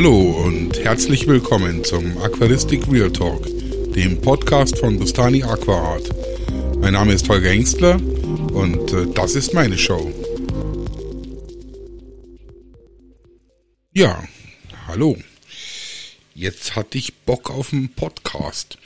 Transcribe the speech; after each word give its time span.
Hallo 0.00 0.44
und 0.44 0.78
herzlich 0.78 1.26
willkommen 1.26 1.82
zum 1.82 2.18
Aquaristik 2.18 2.86
Real 2.88 3.10
Talk, 3.10 3.44
dem 3.96 4.20
Podcast 4.20 4.78
von 4.78 4.96
Bustani 4.96 5.42
Aquaart. 5.42 6.10
Mein 6.76 6.92
Name 6.92 7.14
ist 7.14 7.28
Holger 7.28 7.50
Hengstler 7.50 7.96
und 7.96 8.92
äh, 8.92 9.12
das 9.12 9.34
ist 9.34 9.54
meine 9.54 9.76
Show. 9.76 10.14
Ja, 13.92 14.22
hallo. 14.86 15.18
Jetzt 16.32 16.76
hatte 16.76 16.96
ich 16.96 17.14
Bock 17.14 17.50
auf 17.50 17.72
einen 17.72 17.88
Podcast. 17.88 18.78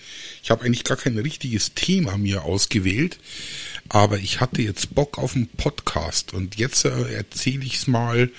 Ich 0.43 0.51
habe 0.51 0.65
eigentlich 0.65 0.85
gar 0.85 0.97
kein 0.97 1.19
richtiges 1.19 1.75
Thema 1.75 2.17
mir 2.17 2.45
ausgewählt, 2.45 3.19
aber 3.91 4.17
ich 4.17 4.41
hatte 4.41 4.63
jetzt 4.63 4.95
Bock 4.95 5.19
auf 5.19 5.37
einen 5.37 5.49
Podcast 5.49 6.33
und 6.33 6.57
jetzt 6.57 6.87
äh, 6.87 7.13
erzähle 7.13 7.67
ich 7.67 7.75
es 7.75 7.87
mal, 7.87 8.31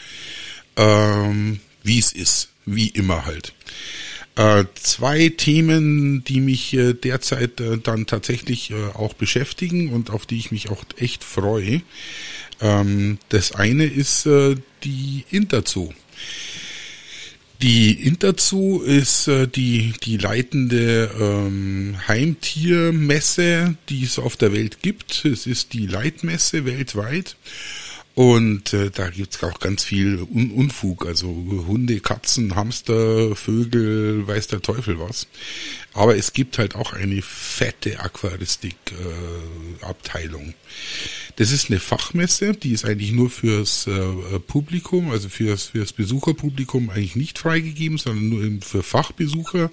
ähm, 0.75 1.59
wie 1.83 1.99
es 1.99 2.13
ist, 2.13 2.49
wie 2.65 2.89
immer 2.89 3.25
halt. 3.25 3.53
Äh, 4.35 4.65
zwei 4.73 5.29
Themen, 5.29 6.23
die 6.23 6.39
mich 6.39 6.73
äh, 6.73 6.93
derzeit 6.93 7.61
äh, 7.61 7.77
dann 7.77 8.07
tatsächlich 8.07 8.73
auch 8.95 9.13
beschäftigen 9.13 9.89
und 9.93 10.09
auf 10.09 10.25
die 10.25 10.37
ich 10.37 10.51
mich 10.51 10.69
auch 10.69 10.83
echt 10.97 11.23
freue. 11.23 11.83
Ähm, 12.59 13.19
das 13.29 13.51
eine 13.51 13.85
ist 13.85 14.27
die 14.83 15.25
Interzoo. 15.29 15.93
Die 17.61 17.91
Interzoo 17.91 18.81
ist 18.81 19.29
die, 19.55 19.93
die 20.03 20.17
leitende 20.17 21.09
ähm, 21.17 21.95
Heimtiermesse, 22.07 23.77
die 23.87 24.03
es 24.03 24.19
auf 24.19 24.35
der 24.35 24.51
Welt 24.51 24.81
gibt. 24.81 25.23
Es 25.23 25.47
ist 25.47 25.71
die 25.71 25.87
Leitmesse 25.87 26.65
weltweit. 26.65 27.37
Und 28.15 28.73
äh, 28.73 28.91
da 28.91 29.09
gibt's 29.09 29.43
auch 29.43 29.59
ganz 29.59 29.83
viel 29.83 30.27
Un 30.31 30.51
Unfug, 30.51 31.07
also 31.07 31.27
Hunde, 31.67 31.99
Katzen, 31.99 32.55
Hamster, 32.55 33.35
Vögel, 33.35 34.27
weiß 34.27 34.45
der 34.47 34.61
Teufel 34.61 34.99
was. 34.99 35.25
Aber 35.93 36.15
es 36.15 36.33
gibt 36.33 36.59
halt 36.59 36.75
auch 36.75 36.93
eine 36.93 37.23
fette 37.23 37.99
Aquaristik-Abteilung. 37.99 40.49
Äh, 40.49 40.53
das 41.37 41.51
ist 41.51 41.71
eine 41.71 41.79
Fachmesse, 41.79 42.53
die 42.53 42.73
ist 42.73 42.85
eigentlich 42.85 43.11
nur 43.11 43.31
fürs 43.31 43.87
äh, 43.87 44.39
Publikum, 44.39 45.09
also 45.09 45.29
fürs, 45.29 45.65
fürs 45.67 45.93
Besucherpublikum 45.93 46.91
eigentlich 46.91 47.15
nicht 47.15 47.39
freigegeben, 47.39 47.97
sondern 47.97 48.29
nur 48.29 48.61
für 48.61 48.83
Fachbesucher. 48.83 49.71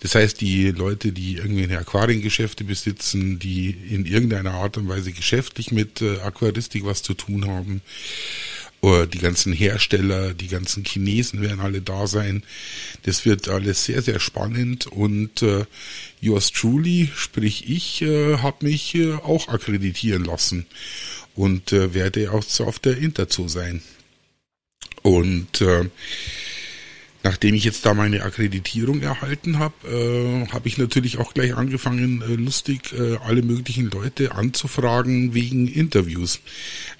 Das 0.00 0.14
heißt, 0.14 0.38
die 0.42 0.72
Leute, 0.72 1.12
die 1.12 1.36
irgendwelche 1.36 1.78
Aquariengeschäfte 1.78 2.64
besitzen, 2.64 3.38
die 3.38 3.70
in 3.70 4.04
irgendeiner 4.04 4.52
Art 4.52 4.76
und 4.76 4.86
Weise 4.88 5.12
geschäftlich 5.12 5.72
mit 5.72 6.02
äh, 6.02 6.20
Aquaristik 6.20 6.84
was 6.84 7.02
zu 7.02 7.14
tun 7.14 7.45
haben, 7.46 7.82
oder 8.80 9.06
die 9.06 9.18
ganzen 9.18 9.52
Hersteller, 9.52 10.34
die 10.34 10.48
ganzen 10.48 10.84
Chinesen 10.84 11.40
werden 11.40 11.60
alle 11.60 11.80
da 11.80 12.06
sein. 12.06 12.42
Das 13.02 13.24
wird 13.24 13.48
alles 13.48 13.84
sehr, 13.84 14.02
sehr 14.02 14.20
spannend 14.20 14.86
und 14.86 15.42
äh, 15.42 15.64
yours 16.20 16.52
truly, 16.52 17.10
sprich 17.16 17.68
ich, 17.68 18.02
äh, 18.02 18.38
habe 18.38 18.66
mich 18.66 18.94
äh, 18.94 19.14
auch 19.14 19.48
akkreditieren 19.48 20.24
lassen 20.24 20.66
und 21.34 21.72
äh, 21.72 21.94
werde 21.94 22.30
auch 22.32 22.44
auf 22.60 22.78
der 22.78 22.98
Interzoo 22.98 23.48
sein. 23.48 23.82
Und 25.02 25.60
äh, 25.60 25.88
Nachdem 27.26 27.56
ich 27.56 27.64
jetzt 27.64 27.84
da 27.84 27.92
meine 27.92 28.22
Akkreditierung 28.22 29.02
erhalten 29.02 29.58
habe, 29.58 29.74
äh, 29.88 30.46
habe 30.52 30.68
ich 30.68 30.78
natürlich 30.78 31.18
auch 31.18 31.34
gleich 31.34 31.56
angefangen, 31.56 32.22
äh, 32.22 32.36
lustig 32.36 32.92
äh, 32.96 33.16
alle 33.16 33.42
möglichen 33.42 33.90
Leute 33.90 34.30
anzufragen 34.30 35.34
wegen 35.34 35.66
Interviews. 35.66 36.38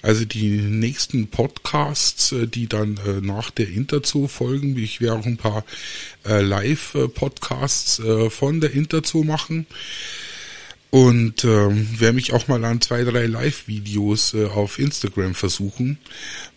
Also 0.01 0.25
die 0.25 0.49
nächsten 0.49 1.29
Podcasts, 1.29 2.33
äh, 2.33 2.45
die 2.45 2.67
dann 2.67 2.99
äh, 3.07 3.21
nach 3.21 3.51
der 3.51 3.69
Interzoo 3.69 4.27
folgen, 4.27 4.77
ich 4.77 4.99
werde 4.99 5.17
auch 5.17 5.25
ein 5.25 5.37
paar 5.37 5.63
äh, 6.25 6.41
Live-Podcasts 6.41 7.99
äh, 7.99 8.29
von 8.29 8.59
der 8.59 8.73
Interzoo 8.73 9.23
machen. 9.23 9.65
Und 10.89 11.43
ähm, 11.43 11.99
werde 11.99 12.15
mich 12.15 12.31
auch 12.31 12.47
mal 12.47 12.63
an 12.63 12.79
zwei, 12.79 13.03
drei 13.03 13.25
Live-Videos 13.25 14.33
äh, 14.33 14.45
auf 14.45 14.79
Instagram 14.79 15.35
versuchen. 15.35 15.97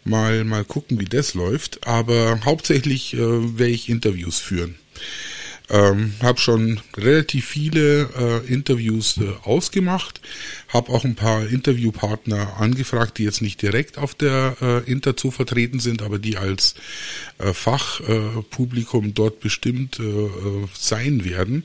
Mal, 0.04 0.44
mal 0.44 0.64
gucken, 0.64 1.00
wie 1.00 1.06
das 1.06 1.34
läuft. 1.34 1.86
Aber 1.86 2.38
hauptsächlich 2.44 3.14
äh, 3.14 3.18
werde 3.18 3.72
ich 3.72 3.88
Interviews 3.88 4.38
führen. 4.38 4.76
Ähm, 5.70 6.14
habe 6.20 6.40
schon 6.40 6.80
relativ 6.96 7.46
viele 7.46 8.08
äh, 8.18 8.52
Interviews 8.52 9.18
äh, 9.18 9.30
ausgemacht, 9.44 10.20
habe 10.66 10.90
auch 10.90 11.04
ein 11.04 11.14
paar 11.14 11.46
Interviewpartner 11.46 12.56
angefragt, 12.58 13.18
die 13.18 13.22
jetzt 13.22 13.40
nicht 13.40 13.62
direkt 13.62 13.96
auf 13.96 14.16
der 14.16 14.56
äh, 14.60 14.90
Interzoo 14.90 15.30
vertreten 15.30 15.78
sind, 15.78 16.02
aber 16.02 16.18
die 16.18 16.38
als 16.38 16.74
äh, 17.38 17.52
Fachpublikum 17.52 19.14
dort 19.14 19.38
bestimmt 19.38 20.00
äh, 20.00 20.02
äh, 20.02 20.66
sein 20.76 21.24
werden. 21.24 21.64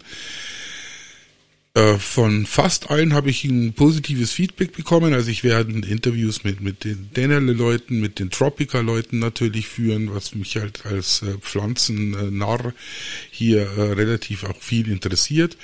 Äh, 1.75 1.97
von 1.97 2.45
fast 2.45 2.89
allen 2.89 3.13
habe 3.13 3.29
ich 3.29 3.43
ein 3.43 3.73
positives 3.73 4.31
Feedback 4.31 4.71
bekommen. 4.71 5.13
Also 5.13 5.29
ich 5.29 5.43
werde 5.43 5.73
Interviews 5.73 6.45
mit, 6.45 6.61
mit 6.61 6.85
den 6.85 7.09
Dennerle-Leuten, 7.13 7.99
mit 7.99 8.17
den 8.17 8.31
Tropica-Leuten 8.31 9.19
natürlich 9.19 9.67
führen, 9.67 10.15
was 10.15 10.33
mich 10.35 10.55
halt 10.55 10.85
als 10.85 11.21
äh, 11.21 11.37
Pflanzennarr 11.41 12.73
hier 13.29 13.63
äh, 13.63 13.91
relativ 13.91 14.45
auch 14.45 14.61
viel 14.61 14.89
interessiert. 14.89 15.57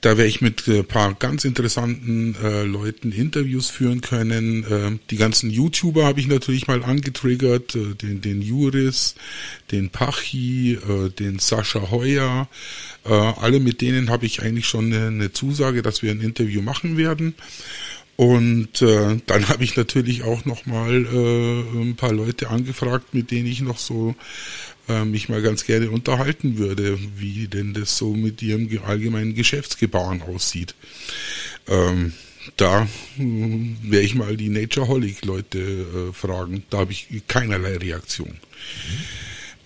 Da 0.00 0.16
werde 0.16 0.28
ich 0.28 0.40
mit 0.40 0.68
äh, 0.68 0.84
paar 0.84 1.14
ganz 1.14 1.44
interessanten 1.44 2.36
äh, 2.42 2.62
Leuten 2.62 3.10
Interviews 3.10 3.68
führen 3.68 4.00
können. 4.00 4.64
Äh, 4.64 4.98
die 5.10 5.16
ganzen 5.16 5.50
YouTuber 5.50 6.04
habe 6.04 6.20
ich 6.20 6.28
natürlich 6.28 6.68
mal 6.68 6.84
angetriggert, 6.84 7.74
äh, 7.74 7.94
den, 7.94 8.20
den 8.20 8.40
Juris, 8.40 9.16
den 9.72 9.90
Pachi, 9.90 10.74
äh, 10.74 11.10
den 11.10 11.40
Sascha 11.40 11.90
Heuer. 11.90 12.48
Äh, 13.04 13.12
alle 13.12 13.58
mit 13.58 13.80
denen 13.80 14.08
habe 14.08 14.26
ich 14.26 14.42
eigentlich 14.42 14.68
schon 14.68 14.92
eine, 14.92 15.08
eine 15.08 15.32
Zusage, 15.32 15.82
dass 15.82 16.02
wir 16.02 16.12
ein 16.12 16.20
Interview 16.20 16.62
machen 16.62 16.96
werden. 16.96 17.34
Und 18.14 18.82
äh, 18.82 19.20
dann 19.26 19.48
habe 19.48 19.62
ich 19.62 19.76
natürlich 19.76 20.24
auch 20.24 20.44
noch 20.44 20.66
mal 20.66 21.06
äh, 21.06 21.80
ein 21.80 21.94
paar 21.96 22.12
Leute 22.12 22.50
angefragt, 22.50 23.14
mit 23.14 23.30
denen 23.30 23.46
ich 23.46 23.60
noch 23.60 23.78
so 23.78 24.14
äh, 24.88 25.04
mich 25.04 25.28
mal 25.28 25.42
ganz 25.42 25.64
gerne 25.64 25.90
unterhalten 25.90 26.58
würde, 26.58 26.98
wie 27.16 27.48
denn 27.48 27.74
das 27.74 27.96
so 27.96 28.14
mit 28.14 28.42
ihrem 28.42 28.68
allgemeinen 28.84 29.34
Geschäftsgebaren 29.34 30.22
aussieht. 30.22 30.74
Ähm, 31.66 32.12
da 32.56 32.82
äh, 32.82 32.88
werde 33.18 34.04
ich 34.04 34.14
mal 34.14 34.36
die 34.36 34.48
Natureholic-Leute 34.48 35.58
äh, 35.58 36.12
fragen. 36.12 36.64
Da 36.70 36.78
habe 36.78 36.92
ich 36.92 37.08
keinerlei 37.28 37.76
Reaktion. 37.76 38.28
Mhm. 38.30 39.04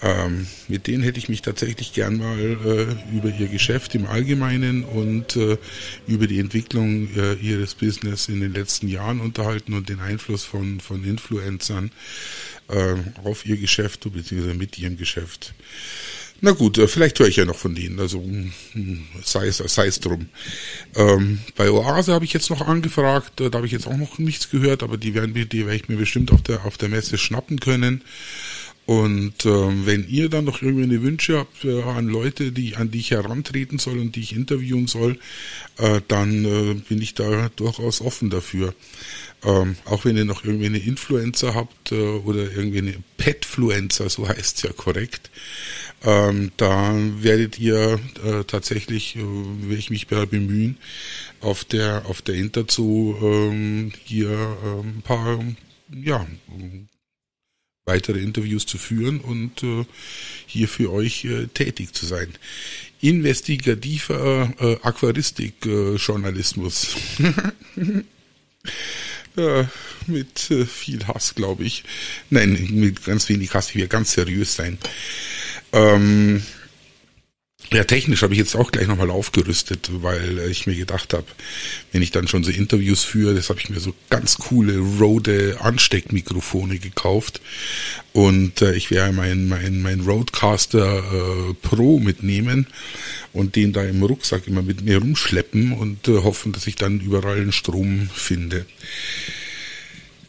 Ähm, 0.04 0.48
mit 0.66 0.88
denen 0.88 1.04
hätte 1.04 1.18
ich 1.20 1.28
mich 1.28 1.42
tatsächlich 1.42 1.92
gern 1.92 2.16
mal 2.16 2.36
äh, 2.36 3.16
über 3.16 3.28
ihr 3.28 3.46
Geschäft 3.46 3.94
im 3.94 4.06
Allgemeinen 4.06 4.82
und 4.82 5.36
äh, 5.36 5.58
über 6.08 6.26
die 6.26 6.40
Entwicklung 6.40 7.08
äh, 7.16 7.34
ihres 7.34 7.76
Business 7.76 8.28
in 8.28 8.40
den 8.40 8.52
letzten 8.52 8.88
Jahren 8.88 9.20
unterhalten 9.20 9.74
und 9.74 9.88
den 9.88 10.00
Einfluss 10.00 10.42
von, 10.44 10.80
von 10.80 11.04
Influencern 11.04 11.92
äh, 12.68 12.94
auf 13.24 13.46
ihr 13.46 13.56
Geschäft 13.56 14.00
bzw. 14.12 14.54
mit 14.54 14.78
ihrem 14.78 14.96
Geschäft. 14.96 15.54
Na 16.44 16.50
gut, 16.50 16.76
äh, 16.78 16.88
vielleicht 16.88 17.20
höre 17.20 17.28
ich 17.28 17.36
ja 17.36 17.44
noch 17.44 17.56
von 17.56 17.74
denen, 17.76 18.00
also 18.00 18.20
hm, 18.20 19.06
sei 19.22 19.46
es, 19.46 19.58
sei 19.58 19.86
es 19.86 20.00
drum. 20.00 20.26
Ähm, 20.96 21.38
bei 21.54 21.70
Oase 21.70 22.12
habe 22.12 22.24
ich 22.24 22.32
jetzt 22.32 22.50
noch 22.50 22.66
angefragt, 22.66 23.34
da 23.36 23.52
habe 23.52 23.66
ich 23.66 23.72
jetzt 23.72 23.86
auch 23.86 23.96
noch 23.96 24.18
nichts 24.18 24.50
gehört, 24.50 24.82
aber 24.82 24.96
die 24.96 25.14
werden 25.14 25.34
die 25.34 25.66
werde 25.66 25.76
ich 25.76 25.88
mir 25.88 25.96
bestimmt 25.96 26.32
auf 26.32 26.42
der 26.42 26.64
auf 26.64 26.76
der 26.78 26.88
Messe 26.88 27.16
schnappen 27.16 27.60
können. 27.60 28.02
Und 28.84 29.46
ähm, 29.46 29.86
wenn 29.86 30.08
ihr 30.08 30.28
dann 30.28 30.44
noch 30.44 30.60
irgendwelche 30.60 31.02
Wünsche 31.02 31.38
habt 31.38 31.64
äh, 31.64 31.82
an 31.82 32.08
Leute, 32.08 32.50
die 32.50 32.74
an 32.74 32.90
die 32.90 32.98
ich 32.98 33.12
herantreten 33.12 33.78
soll 33.78 33.98
und 33.98 34.16
die 34.16 34.20
ich 34.20 34.34
interviewen 34.34 34.88
soll, 34.88 35.18
äh, 35.78 36.00
dann 36.08 36.44
äh, 36.44 36.74
bin 36.74 37.00
ich 37.00 37.14
da 37.14 37.48
durchaus 37.54 38.00
offen 38.00 38.28
dafür. 38.28 38.74
Ähm, 39.44 39.76
auch 39.84 40.04
wenn 40.04 40.16
ihr 40.16 40.24
noch 40.24 40.44
irgendwelche 40.44 40.88
Influencer 40.88 41.54
habt 41.54 41.92
äh, 41.92 41.94
oder 41.94 42.50
irgendwelche 42.52 42.98
Petfluencer, 43.18 44.08
so 44.08 44.28
heißt 44.28 44.56
es 44.56 44.62
ja 44.62 44.72
korrekt, 44.72 45.30
ähm, 46.04 46.50
da 46.56 46.92
werdet 47.20 47.60
ihr 47.60 48.00
äh, 48.24 48.42
tatsächlich, 48.44 49.14
äh, 49.14 49.20
werde 49.20 49.78
ich 49.78 49.90
mich 49.90 50.08
bemühen, 50.08 50.76
auf 51.40 51.64
der 51.64 52.06
auf 52.06 52.22
der 52.22 52.34
Interzoo 52.34 53.16
ähm, 53.22 53.92
hier 54.04 54.30
ein 54.84 55.02
paar 55.02 55.38
ja 55.92 56.26
weitere 57.84 58.20
Interviews 58.20 58.64
zu 58.66 58.78
führen 58.78 59.20
und 59.20 59.62
äh, 59.62 59.84
hier 60.46 60.68
für 60.68 60.92
euch 60.92 61.24
äh, 61.24 61.46
tätig 61.48 61.94
zu 61.94 62.06
sein. 62.06 62.28
Investigativer 63.00 64.52
äh, 64.60 64.76
Aquaristik-Journalismus. 64.82 66.94
ja, 69.36 69.68
mit 70.06 70.50
äh, 70.50 70.64
viel 70.64 71.06
Hass, 71.08 71.34
glaube 71.34 71.64
ich. 71.64 71.82
Nein, 72.30 72.68
mit 72.70 73.04
ganz 73.04 73.28
wenig 73.28 73.52
Hass. 73.54 73.70
Ich 73.70 73.76
werde 73.76 73.88
ganz 73.88 74.12
seriös 74.12 74.54
sein. 74.54 74.78
Ähm, 75.72 76.42
Ja, 77.72 77.84
technisch 77.84 78.20
habe 78.22 78.34
ich 78.34 78.38
jetzt 78.38 78.54
auch 78.54 78.70
gleich 78.70 78.86
nochmal 78.86 79.10
aufgerüstet, 79.10 79.88
weil 80.02 80.38
ich 80.50 80.66
mir 80.66 80.76
gedacht 80.76 81.14
habe, 81.14 81.24
wenn 81.90 82.02
ich 82.02 82.10
dann 82.10 82.28
schon 82.28 82.44
so 82.44 82.50
Interviews 82.50 83.02
führe, 83.02 83.34
das 83.34 83.48
habe 83.48 83.60
ich 83.60 83.70
mir 83.70 83.80
so 83.80 83.94
ganz 84.10 84.36
coole 84.36 84.76
Rode 84.76 85.56
Ansteckmikrofone 85.58 86.78
gekauft 86.78 87.40
und 88.12 88.60
äh, 88.60 88.74
ich 88.74 88.90
werde 88.90 89.14
mein 89.14 89.48
mein 89.48 89.80
mein 89.80 90.00
Roadcaster 90.00 90.98
äh, 90.98 91.54
Pro 91.62 91.98
mitnehmen 91.98 92.66
und 93.32 93.56
den 93.56 93.72
da 93.72 93.82
im 93.82 94.02
Rucksack 94.02 94.46
immer 94.48 94.62
mit 94.62 94.82
mir 94.82 94.98
rumschleppen 94.98 95.72
und 95.72 96.08
äh, 96.08 96.18
hoffen, 96.18 96.52
dass 96.52 96.66
ich 96.66 96.76
dann 96.76 97.00
überall 97.00 97.38
einen 97.38 97.52
Strom 97.52 98.10
finde. 98.14 98.66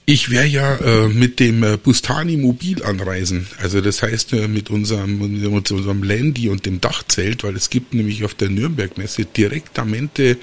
Ich 0.06 0.30
werde 0.30 0.50
ja 0.50 0.76
äh, 0.76 1.08
mit 1.08 1.40
dem 1.40 1.64
äh, 1.64 1.78
Bustani 1.78 2.36
Mobil 2.36 2.84
anreisen. 2.84 3.48
Also 3.60 3.80
das 3.80 4.02
heißt 4.02 4.34
äh, 4.34 4.48
mit 4.50 4.70
unserem 4.70 5.18
mit 5.18 5.72
unserem 5.72 6.04
Landy 6.04 6.50
und 6.50 6.66
dem 6.66 6.82
Dachzelt, 6.82 7.44
weil 7.46 7.56
es 7.56 7.70
gibt 7.70 7.94
nämlich 7.94 8.26
auf 8.26 8.34
der 8.34 8.50
Nürnberg-Messe 8.50 9.24
Direktamente 9.26 10.38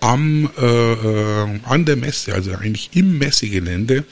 am 0.00 0.50
äh, 0.58 0.92
äh, 0.92 1.60
an 1.64 1.84
der 1.84 1.96
Messe, 1.96 2.34
also 2.34 2.52
eigentlich 2.52 2.90
im 2.94 3.18
Messegelände, 3.18 4.04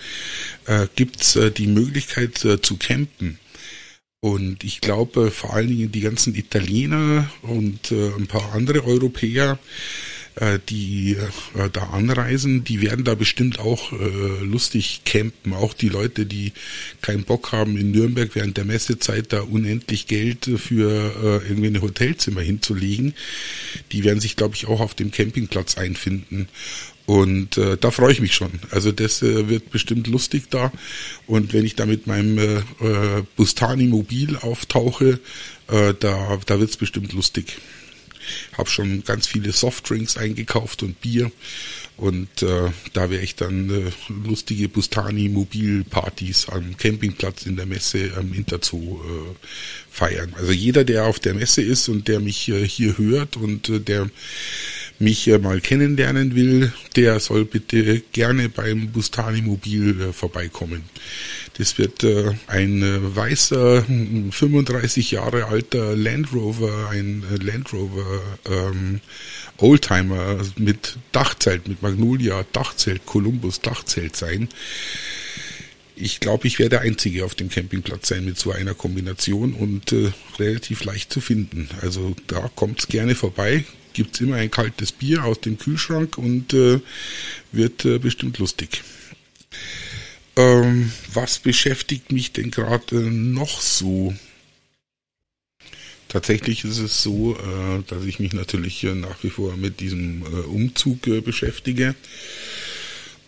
äh, 0.67 0.87
gibt's 0.95 1.35
äh, 1.35 1.51
die 1.51 1.67
Möglichkeit 1.67 2.45
äh, 2.45 2.61
zu 2.61 2.77
campen. 2.77 3.39
Und 4.21 4.65
ich 4.65 4.83
glaube, 4.83 5.31
vor 5.31 5.55
allen 5.55 5.69
Dingen 5.69 5.91
die 5.91 6.03
ganzen 6.03 6.35
Italiener 6.35 7.31
und 7.41 7.91
äh, 7.91 8.11
ein 8.19 8.27
paar 8.27 8.53
andere 8.53 8.85
Europäer 8.85 9.53
äh, 9.53 9.57
die 10.69 11.17
äh, 11.57 11.69
da 11.71 11.91
anreisen, 11.91 12.65
die 12.65 12.81
werden 12.81 13.05
da 13.05 13.15
bestimmt 13.15 13.59
auch 13.59 13.93
äh, 13.93 14.45
lustig 14.45 15.03
campen. 15.05 15.53
Auch 15.53 15.75
die 15.75 15.89
Leute, 15.89 16.27
die 16.27 16.53
keinen 17.03 17.25
Bock 17.25 17.53
haben, 17.53 17.77
in 17.77 17.91
Nürnberg 17.91 18.35
während 18.35 18.57
der 18.57 18.65
Messezeit 18.65 19.33
da 19.33 19.43
unendlich 19.43 20.07
Geld 20.07 20.49
für 20.57 21.43
irgendwie 21.49 21.69
ein 21.69 21.83
Hotelzimmer 21.83 22.41
hinzulegen, 22.41 23.15
die 23.93 24.05
werden 24.05 24.21
sich, 24.21 24.37
glaube 24.37 24.55
ich, 24.55 24.67
auch 24.67 24.81
auf 24.81 24.95
dem 24.95 25.11
Campingplatz 25.11 25.77
einfinden. 25.77 26.49
Und 27.11 27.59
äh, 27.59 27.77
da 27.77 27.91
freue 27.91 28.13
ich 28.13 28.21
mich 28.21 28.35
schon. 28.35 28.53
Also 28.71 28.93
das 28.93 29.21
äh, 29.21 29.49
wird 29.49 29.71
bestimmt 29.71 30.07
lustig 30.07 30.45
da. 30.49 30.71
Und 31.27 31.53
wenn 31.53 31.65
ich 31.65 31.75
da 31.75 31.85
mit 31.85 32.07
meinem 32.07 32.39
äh, 32.39 32.63
Bustani 33.35 33.87
Mobil 33.87 34.37
auftauche, 34.37 35.19
äh, 35.67 35.93
da, 35.99 36.39
da 36.47 36.61
wird's 36.61 36.77
bestimmt 36.77 37.13
lustig 37.13 37.57
habe 38.57 38.71
schon 38.71 39.05
ganz 39.05 39.27
viele 39.27 39.53
Softdrinks 39.53 40.17
eingekauft 40.17 40.83
und 40.83 41.01
Bier. 41.01 41.31
Und 41.97 42.43
äh, 42.43 42.71
da 42.95 43.11
werde 43.11 43.23
ich 43.23 43.35
dann 43.35 43.69
äh, 43.69 43.91
lustige 44.27 44.71
Bustani-Mobilpartys 44.71 46.49
am 46.49 46.77
Campingplatz 46.79 47.45
in 47.45 47.57
der 47.57 47.67
Messe 47.67 48.13
am 48.17 48.33
Interzoo 48.33 49.03
äh, 49.05 49.47
feiern. 49.91 50.33
Also 50.39 50.53
jeder, 50.53 50.85
der 50.85 51.05
auf 51.05 51.19
der 51.19 51.35
Messe 51.35 51.61
ist 51.61 51.91
und 51.91 52.09
der 52.09 52.21
mich 52.21 52.49
äh, 52.49 52.67
hier 52.67 52.97
hört 52.97 53.37
und 53.37 53.69
äh, 53.69 53.81
der 53.81 54.09
mich 55.01 55.27
äh, 55.29 55.39
mal 55.39 55.61
kennenlernen 55.61 56.35
will, 56.35 56.73
der 56.95 57.19
soll 57.21 57.45
bitte 57.47 58.01
gerne 58.13 58.49
beim 58.49 58.89
Bustani 58.89 59.41
Mobil 59.41 60.01
äh, 60.01 60.13
vorbeikommen. 60.13 60.85
Das 61.57 61.79
wird 61.79 62.05
äh, 62.05 62.33
ein 62.47 62.83
weißer, 63.17 63.83
35 63.83 65.11
Jahre 65.11 65.47
alter 65.47 65.97
Land 65.97 66.33
Rover, 66.35 66.91
ein 66.91 67.25
Land 67.41 67.73
Rover 67.73 68.23
ähm, 68.49 69.01
Oldtimer 69.57 70.39
mit 70.57 70.97
Dachzelt, 71.13 71.67
mit 71.67 71.83
Magnolia 71.83 72.45
Dachzelt, 72.53 73.07
Columbus 73.07 73.61
Dachzelt 73.61 74.17
sein. 74.17 74.49
Ich 75.97 76.21
glaube, 76.21 76.47
ich 76.47 76.59
werde 76.59 76.71
der 76.71 76.81
Einzige 76.81 77.25
auf 77.25 77.35
dem 77.35 77.51
Campingplatz 77.51 78.09
sein 78.09 78.25
mit 78.25 78.39
so 78.39 78.53
einer 78.53 78.75
Kombination 78.75 79.55
und 79.55 79.93
äh, 79.93 80.13
relativ 80.39 80.85
leicht 80.85 81.13
zu 81.13 81.21
finden. 81.21 81.69
Also 81.81 82.15
da 82.27 82.51
kommt's 82.55 82.89
gerne 82.89 83.15
vorbei. 83.15 83.65
Gibt's 83.93 84.21
immer 84.21 84.37
ein 84.37 84.51
kaltes 84.51 84.93
Bier 84.93 85.25
aus 85.25 85.41
dem 85.41 85.59
Kühlschrank 85.59 86.19
und 86.19 86.53
äh, 86.53 86.81
wird 87.53 87.85
äh, 87.85 87.99
bestimmt 87.99 88.39
lustig. 88.39 88.83
Ähm, 90.37 90.93
was 91.13 91.39
beschäftigt 91.39 92.13
mich 92.13 92.33
denn 92.33 92.51
gerade 92.51 92.97
noch 93.11 93.61
so? 93.61 94.15
Tatsächlich 96.09 96.65
ist 96.65 96.79
es 96.79 97.03
so, 97.03 97.37
äh, 97.37 97.83
dass 97.87 98.05
ich 98.05 98.19
mich 98.19 98.33
natürlich 98.33 98.83
nach 98.83 99.23
wie 99.23 99.31
vor 99.31 99.57
mit 99.57 99.81
diesem 99.81 100.23
äh, 100.23 100.47
Umzug 100.47 101.07
äh, 101.07 101.21
beschäftige 101.21 101.95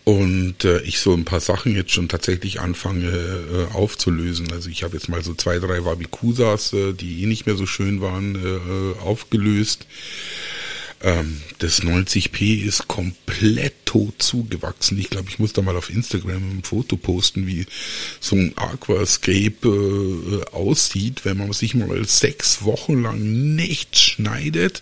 und 0.05 0.65
äh, 0.65 0.81
ich 0.81 0.99
so 0.99 1.13
ein 1.13 1.23
paar 1.23 1.39
Sachen 1.39 1.75
jetzt 1.75 1.91
schon 1.91 2.09
tatsächlich 2.09 2.59
anfange 2.59 3.07
äh, 3.07 3.73
aufzulösen. 3.73 4.51
Also 4.51 4.69
ich 4.69 4.83
habe 4.83 4.95
jetzt 4.97 5.07
mal 5.07 5.23
so 5.23 5.33
zwei, 5.33 5.59
drei 5.59 5.85
Wabikusas, 5.85 6.73
äh, 6.73 6.93
die 6.93 7.23
eh 7.23 7.25
nicht 7.25 7.45
mehr 7.45 7.55
so 7.55 7.65
schön 7.65 8.01
waren, 8.01 8.35
äh, 8.35 8.99
aufgelöst. 8.99 9.87
Ähm, 11.03 11.41
das 11.59 11.83
90p 11.83 12.63
ist 12.63 12.87
komplett 12.87 13.85
tot 13.85 14.15
zugewachsen. 14.23 14.97
Ich 14.97 15.09
glaube, 15.09 15.27
ich 15.29 15.37
muss 15.37 15.51
da 15.51 15.61
mal 15.61 15.75
auf 15.75 15.89
Instagram 15.89 16.59
ein 16.59 16.63
Foto 16.63 16.95
posten, 16.95 17.45
wie 17.45 17.65
so 18.21 18.37
ein 18.37 18.53
Aquascape 18.57 19.67
äh, 19.67 20.55
aussieht, 20.55 21.25
wenn 21.25 21.37
man 21.37 21.51
sich 21.51 21.75
mal 21.75 22.03
sechs 22.05 22.63
Wochen 22.63 23.03
lang 23.03 23.55
nichts 23.55 24.01
schneidet 24.01 24.81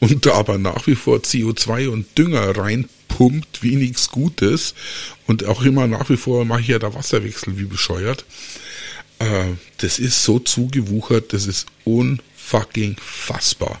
und 0.00 0.26
da 0.26 0.34
aber 0.34 0.58
nach 0.58 0.86
wie 0.86 0.96
vor 0.96 1.18
CO2 1.18 1.88
und 1.88 2.18
Dünger 2.18 2.56
reinpumpt, 2.56 3.62
wie 3.62 3.76
nichts 3.76 4.10
Gutes. 4.10 4.74
Und 5.26 5.44
auch 5.46 5.62
immer 5.62 5.86
nach 5.86 6.10
wie 6.10 6.16
vor 6.16 6.44
mache 6.44 6.60
ich 6.60 6.68
ja 6.68 6.78
da 6.78 6.92
Wasserwechsel 6.92 7.58
wie 7.58 7.64
bescheuert. 7.64 8.26
Äh, 9.18 9.52
das 9.78 9.98
ist 9.98 10.24
so 10.24 10.38
zugewuchert, 10.40 11.32
das 11.32 11.46
ist 11.46 11.66
unfucking 11.84 12.96
fassbar. 13.00 13.80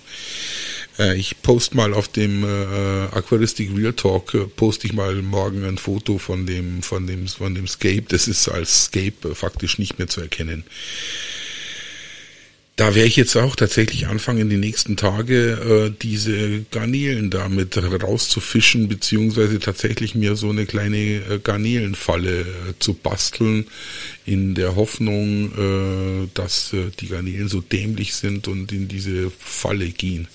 Äh, 0.98 1.16
ich 1.16 1.42
poste 1.42 1.76
mal 1.76 1.94
auf 1.94 2.08
dem 2.08 2.44
äh, 2.44 3.04
Aquaristic 3.12 3.70
Real 3.76 3.92
Talk, 3.92 4.34
äh, 4.34 4.44
poste 4.44 4.86
ich 4.86 4.92
mal 4.92 5.14
morgen 5.22 5.64
ein 5.64 5.78
Foto 5.78 6.18
von 6.18 6.46
dem, 6.46 6.82
von 6.82 7.06
dem, 7.06 7.28
von 7.28 7.54
dem 7.54 7.66
Scape. 7.66 8.04
Das 8.08 8.28
ist 8.28 8.48
als 8.48 8.84
Scape 8.84 9.30
äh, 9.30 9.34
faktisch 9.34 9.78
nicht 9.78 9.98
mehr 9.98 10.08
zu 10.08 10.20
erkennen. 10.20 10.64
Da 12.82 12.96
werde 12.96 13.06
ich 13.06 13.14
jetzt 13.14 13.36
auch 13.36 13.54
tatsächlich 13.54 14.08
anfangen, 14.08 14.50
die 14.50 14.56
nächsten 14.56 14.96
Tage 14.96 15.52
äh, 15.52 15.96
diese 16.02 16.64
Garnelen 16.72 17.30
damit 17.30 17.76
rauszufischen, 17.76 18.88
beziehungsweise 18.88 19.60
tatsächlich 19.60 20.16
mir 20.16 20.34
so 20.34 20.50
eine 20.50 20.66
kleine 20.66 20.96
äh, 20.96 21.38
Garnelenfalle 21.40 22.40
äh, 22.40 22.44
zu 22.80 22.94
basteln, 22.94 23.68
in 24.26 24.56
der 24.56 24.74
Hoffnung, 24.74 25.52
äh, 26.24 26.28
dass 26.34 26.72
äh, 26.72 26.90
die 26.98 27.06
Garnelen 27.06 27.46
so 27.46 27.60
dämlich 27.60 28.14
sind 28.14 28.48
und 28.48 28.72
in 28.72 28.88
diese 28.88 29.30
Falle 29.38 29.90
gehen. 29.90 30.26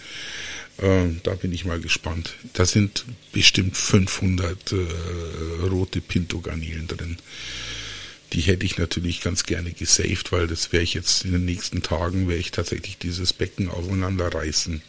Äh, 0.78 1.08
da 1.24 1.34
bin 1.34 1.52
ich 1.52 1.66
mal 1.66 1.82
gespannt. 1.82 2.36
Da 2.54 2.66
sind 2.66 3.04
bestimmt 3.34 3.76
500 3.76 4.72
äh, 4.72 4.76
rote 5.68 6.00
Pinto-Garnelen 6.00 6.88
drin. 6.88 7.18
Die 8.34 8.42
hätte 8.42 8.66
ich 8.66 8.78
natürlich 8.78 9.22
ganz 9.22 9.44
gerne 9.46 9.72
gesaved, 9.72 10.32
weil 10.32 10.48
das 10.48 10.72
werde 10.74 10.84
ich 10.84 10.94
jetzt 10.94 11.24
in 11.24 11.32
den 11.32 11.46
nächsten 11.46 11.82
Tagen, 11.82 12.28
werde 12.28 12.42
ich 12.42 12.52
tatsächlich 12.52 12.98
dieses 12.98 13.34
Becken 13.34 13.70
auseinanderreißen, 13.70 14.82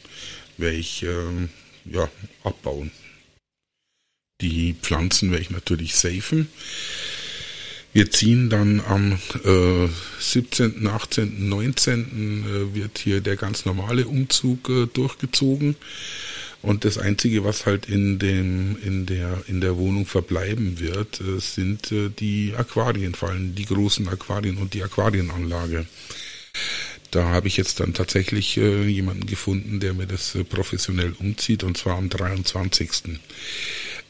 werde 0.57 0.77
ich 0.77 1.05
äh, 1.05 1.49
ja, 1.85 2.11
abbauen. 2.43 2.91
Die 4.41 4.75
Pflanzen 4.81 5.31
werde 5.31 5.43
ich 5.43 5.51
natürlich 5.51 5.95
safen. 5.95 6.49
Wir 7.93 8.11
ziehen 8.11 8.51
dann 8.51 8.81
am 8.81 9.19
äh, 9.45 9.89
17., 10.21 10.87
18., 10.87 11.49
19. 11.49 12.45
Äh, 12.45 12.75
wird 12.75 12.99
hier 12.99 13.21
der 13.21 13.37
ganz 13.37 13.65
normale 13.65 14.07
Umzug 14.07 14.69
äh, 14.69 14.87
durchgezogen. 14.87 15.75
Und 16.61 16.85
das 16.85 16.99
Einzige, 16.99 17.45
was 17.45 17.67
halt 17.67 17.89
in 17.89 18.19
dem, 18.19 18.77
in 18.85 19.07
der, 19.07 19.43
in 19.47 19.61
der 19.61 19.77
Wohnung 19.77 20.07
verbleiben 20.07 20.81
wird, 20.81 21.21
äh, 21.21 21.39
sind 21.39 21.93
äh, 21.93 22.11
die 22.11 22.55
Aquarienfallen, 22.57 23.55
die 23.55 23.65
großen 23.65 24.09
Aquarien 24.09 24.57
und 24.57 24.75
die 24.75 24.83
Aquarienanlage. 24.83 25.87
Da 27.11 27.29
habe 27.29 27.49
ich 27.49 27.57
jetzt 27.57 27.81
dann 27.81 27.95
tatsächlich 27.95 28.57
äh, 28.57 28.87
jemanden 28.87 29.27
gefunden, 29.27 29.81
der 29.81 29.95
mir 29.95 30.07
das 30.07 30.37
professionell 30.49 31.15
umzieht, 31.19 31.63
und 31.63 31.79
zwar 31.79 31.97
am 31.97 32.11
23. 32.11 33.19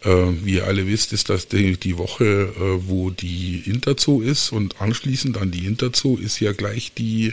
Äh, 0.04 0.10
wie 0.44 0.54
ihr 0.54 0.66
alle 0.66 0.86
wisst, 0.86 1.12
ist 1.12 1.28
das 1.28 1.48
die, 1.48 1.98
Woche, 1.98 2.24
äh, 2.24 2.88
wo 2.88 3.10
die 3.10 3.62
Interzoo 3.66 4.20
ist 4.20 4.52
und 4.52 4.80
anschließend 4.80 5.36
an 5.38 5.50
die 5.50 5.66
Interzoo 5.66 6.16
ist 6.16 6.38
ja 6.38 6.52
gleich 6.52 6.92
die 6.96 7.32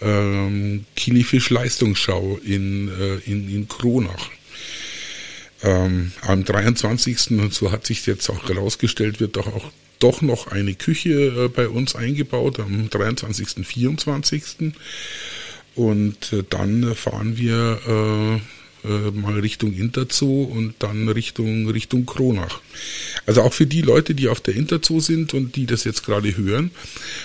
ähm, 0.00 0.86
Kilifisch 0.96 1.50
Leistungsschau 1.50 2.40
in, 2.44 2.88
äh, 2.88 3.30
in, 3.30 3.48
in 3.48 3.68
Kronach. 3.68 4.28
Ähm, 5.62 6.12
am 6.22 6.44
23. 6.44 7.30
und 7.38 7.54
so 7.54 7.70
hat 7.70 7.86
sich 7.86 8.04
jetzt 8.06 8.28
auch 8.28 8.48
herausgestellt, 8.48 9.20
wird 9.20 9.36
doch 9.36 9.46
auch 9.46 9.70
doch 10.00 10.20
noch 10.20 10.48
eine 10.48 10.74
Küche 10.74 11.44
äh, 11.44 11.48
bei 11.48 11.68
uns 11.68 11.94
eingebaut 11.94 12.58
am 12.58 12.90
23. 12.90 13.64
24. 13.64 14.72
Und 15.76 16.32
äh, 16.32 16.42
dann 16.50 16.94
fahren 16.94 17.38
wir 17.38 18.40
äh, 18.84 18.94
äh, 18.94 19.10
mal 19.10 19.38
Richtung 19.38 19.72
Interzoo 19.72 20.44
und 20.44 20.74
dann 20.78 21.08
Richtung 21.08 21.68
Richtung 21.68 22.06
Kronach. 22.06 22.60
Also 23.26 23.42
auch 23.42 23.52
für 23.52 23.66
die 23.66 23.82
Leute, 23.82 24.14
die 24.14 24.28
auf 24.28 24.40
der 24.40 24.54
Interzoo 24.54 25.00
sind 25.00 25.34
und 25.34 25.56
die 25.56 25.66
das 25.66 25.82
jetzt 25.84 26.04
gerade 26.04 26.36
hören, 26.36 26.70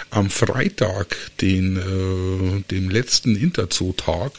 am 0.10 0.30
Freitag, 0.30 1.18
den 1.42 1.78
äh, 1.78 2.62
dem 2.72 2.90
letzten 2.90 3.36
Interzoo-Tag, 3.36 4.32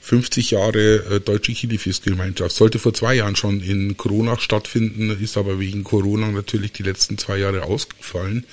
50 0.00 0.52
Jahre 0.52 1.16
äh, 1.16 1.20
Deutsche 1.20 1.52
Kilifisch-Gemeinschaft. 1.52 2.54
Sollte 2.54 2.78
vor 2.78 2.94
zwei 2.94 3.16
Jahren 3.16 3.34
schon 3.34 3.60
in 3.60 3.96
Kronach 3.96 4.40
stattfinden, 4.40 5.10
ist 5.20 5.36
aber 5.36 5.58
wegen 5.58 5.82
Corona 5.82 6.30
natürlich 6.30 6.72
die 6.72 6.84
letzten 6.84 7.18
zwei 7.18 7.38
Jahre 7.38 7.64
ausgefallen. 7.64 8.44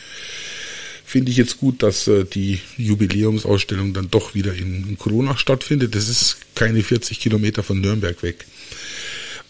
Finde 1.05 1.29
ich 1.29 1.37
jetzt 1.37 1.59
gut, 1.59 1.83
dass 1.83 2.07
äh, 2.07 2.25
die 2.25 2.59
Jubiläumsausstellung 2.77 3.93
dann 3.93 4.09
doch 4.09 4.33
wieder 4.33 4.53
in, 4.55 4.87
in 4.89 4.97
Kronach 4.97 5.37
stattfindet. 5.37 5.93
Das 5.93 6.09
ist 6.09 6.37
keine 6.55 6.81
40 6.81 7.19
Kilometer 7.19 7.61
von 7.61 7.79
Nürnberg 7.79 8.23
weg. 8.23 8.45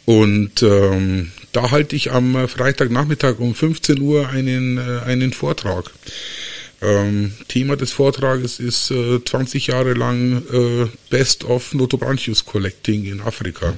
Und 0.05 0.61
ähm, 0.61 1.31
da 1.53 1.71
halte 1.71 1.95
ich 1.95 2.11
am 2.11 2.49
Freitagnachmittag 2.49 3.39
um 3.39 3.55
15 3.55 4.01
Uhr 4.01 4.27
einen, 4.27 4.77
äh, 4.77 5.03
einen 5.05 5.31
Vortrag. 5.31 5.91
Ähm, 6.83 7.31
Thema 7.47 7.77
des 7.77 7.93
Vortrages 7.93 8.59
ist 8.59 8.91
äh, 8.91 9.23
20 9.23 9.67
Jahre 9.67 9.93
lang 9.93 10.43
äh, 10.51 10.87
Best 11.09 11.45
of 11.45 11.73
Notobranchius 11.73 12.45
Collecting 12.45 13.05
in 13.05 13.21
Afrika. 13.21 13.73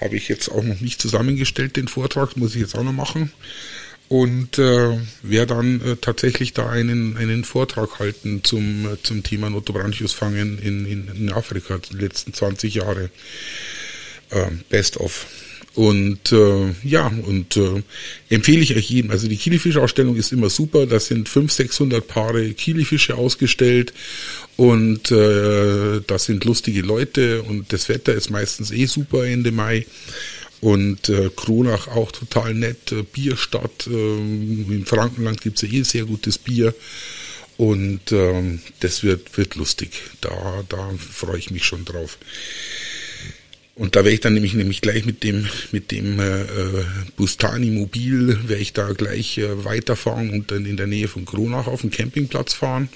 Habe 0.00 0.16
ich 0.16 0.28
jetzt 0.28 0.48
auch 0.50 0.62
noch 0.62 0.80
nicht 0.80 1.00
zusammengestellt, 1.02 1.76
den 1.76 1.88
Vortrag, 1.88 2.36
muss 2.36 2.54
ich 2.54 2.60
jetzt 2.60 2.76
auch 2.76 2.84
noch 2.84 2.92
machen. 2.92 3.32
Und 4.08 4.56
äh, 4.58 4.98
werde 5.22 5.54
dann 5.54 5.80
äh, 5.80 5.96
tatsächlich 5.96 6.52
da 6.52 6.70
einen, 6.70 7.16
einen 7.16 7.42
Vortrag 7.42 7.98
halten 7.98 8.44
zum, 8.44 8.86
äh, 8.86 9.02
zum 9.02 9.24
Thema 9.24 9.50
Notobranchius 9.50 10.12
fangen 10.12 10.60
in, 10.60 10.86
in, 10.86 11.08
in 11.08 11.32
Afrika, 11.32 11.78
die 11.78 11.96
letzten 11.96 12.32
20 12.32 12.74
Jahre. 12.74 13.10
Äh, 14.30 14.50
Best 14.68 14.98
of. 14.98 15.26
Und 15.76 16.32
äh, 16.32 16.74
ja, 16.84 17.06
und 17.06 17.58
äh, 17.58 17.82
empfehle 18.30 18.62
ich 18.62 18.74
euch 18.74 18.88
jedem. 18.88 19.10
Also 19.10 19.28
die 19.28 19.36
Kilifisch-Ausstellung 19.36 20.16
ist 20.16 20.32
immer 20.32 20.48
super. 20.48 20.86
Da 20.86 20.98
sind 20.98 21.28
500, 21.28 21.68
600 21.68 22.08
Paare 22.08 22.54
Kilifische 22.54 23.14
ausgestellt 23.14 23.92
und 24.56 25.10
äh, 25.10 26.00
das 26.06 26.24
sind 26.24 26.44
lustige 26.46 26.80
Leute 26.80 27.42
und 27.42 27.74
das 27.74 27.90
Wetter 27.90 28.14
ist 28.14 28.30
meistens 28.30 28.72
eh 28.72 28.86
super 28.86 29.26
Ende 29.26 29.52
Mai. 29.52 29.84
Und 30.62 31.10
äh, 31.10 31.28
Kronach 31.36 31.88
auch 31.88 32.10
total 32.10 32.54
nett, 32.54 32.90
äh, 32.90 33.02
Bierstadt. 33.02 33.86
Äh, 33.86 33.90
Im 33.90 34.86
Frankenland 34.86 35.42
gibt's 35.42 35.60
ja 35.60 35.68
eh 35.68 35.82
sehr 35.82 36.06
gutes 36.06 36.38
Bier. 36.38 36.74
Und 37.58 38.12
ähm, 38.12 38.60
das 38.80 39.02
wird, 39.02 39.36
wird 39.36 39.56
lustig. 39.56 39.90
Da, 40.22 40.64
da 40.70 40.90
freue 40.98 41.38
ich 41.38 41.50
mich 41.50 41.64
schon 41.64 41.84
drauf. 41.84 42.16
Und 43.76 43.94
da 43.94 44.00
werde 44.00 44.14
ich 44.14 44.20
dann 44.20 44.32
nämlich 44.32 44.54
nämlich 44.54 44.80
gleich 44.80 45.04
mit 45.04 45.22
dem 45.22 45.46
mit 45.70 45.90
dem 45.90 46.18
äh, 46.18 46.42
äh, 46.42 46.84
Bustani 47.16 47.70
Mobil 47.70 48.48
werde 48.48 48.62
ich 48.62 48.72
da 48.72 48.90
gleich 48.92 49.36
äh, 49.36 49.64
weiterfahren 49.66 50.30
und 50.30 50.50
dann 50.50 50.64
in 50.64 50.78
der 50.78 50.86
Nähe 50.86 51.08
von 51.08 51.26
Kronach 51.26 51.66
auf 51.66 51.82
den 51.82 51.90
Campingplatz 51.90 52.54
fahren. 52.54 52.88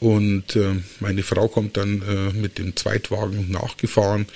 Und 0.00 0.54
äh, 0.56 0.74
meine 1.00 1.22
Frau 1.22 1.48
kommt 1.48 1.78
dann 1.78 2.02
äh, 2.02 2.32
mit 2.36 2.58
dem 2.58 2.76
Zweitwagen 2.76 3.50
nachgefahren, 3.50 4.26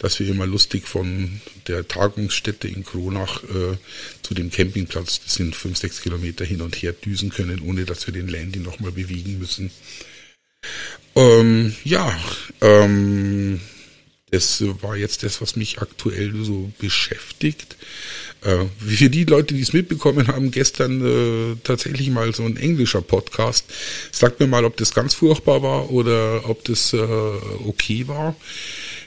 dass 0.00 0.18
wir 0.18 0.26
immer 0.28 0.46
lustig 0.46 0.88
von 0.88 1.40
der 1.68 1.86
Tagungsstätte 1.86 2.66
in 2.66 2.84
Kronach 2.84 3.44
äh, 3.44 3.76
zu 4.22 4.34
dem 4.34 4.50
Campingplatz, 4.50 5.20
das 5.22 5.34
sind 5.34 5.54
fünf, 5.54 5.76
sechs 5.76 6.00
Kilometer 6.00 6.44
hin 6.44 6.60
und 6.60 6.74
her 6.74 6.92
düsen 6.92 7.30
können, 7.30 7.60
ohne 7.60 7.84
dass 7.84 8.06
wir 8.06 8.14
den 8.14 8.26
Landy 8.28 8.58
nochmal 8.58 8.92
bewegen 8.92 9.38
müssen. 9.38 9.70
Ähm, 11.14 11.74
ja, 11.84 12.18
ähm, 12.62 13.60
das 14.30 14.62
war 14.82 14.96
jetzt 14.96 15.22
das, 15.22 15.40
was 15.40 15.56
mich 15.56 15.80
aktuell 15.80 16.32
so 16.44 16.70
beschäftigt. 16.78 17.76
Äh, 18.42 18.66
für 18.78 19.10
die 19.10 19.24
Leute, 19.24 19.54
die 19.54 19.60
es 19.60 19.72
mitbekommen 19.72 20.28
haben, 20.28 20.50
gestern 20.50 21.04
äh, 21.04 21.56
tatsächlich 21.64 22.10
mal 22.10 22.34
so 22.34 22.44
ein 22.44 22.56
englischer 22.56 23.02
Podcast. 23.02 23.64
Sagt 24.12 24.40
mir 24.40 24.46
mal, 24.46 24.64
ob 24.64 24.76
das 24.76 24.94
ganz 24.94 25.14
furchtbar 25.14 25.62
war 25.62 25.90
oder 25.90 26.48
ob 26.48 26.64
das 26.64 26.92
äh, 26.92 26.98
okay 27.66 28.06
war. 28.08 28.36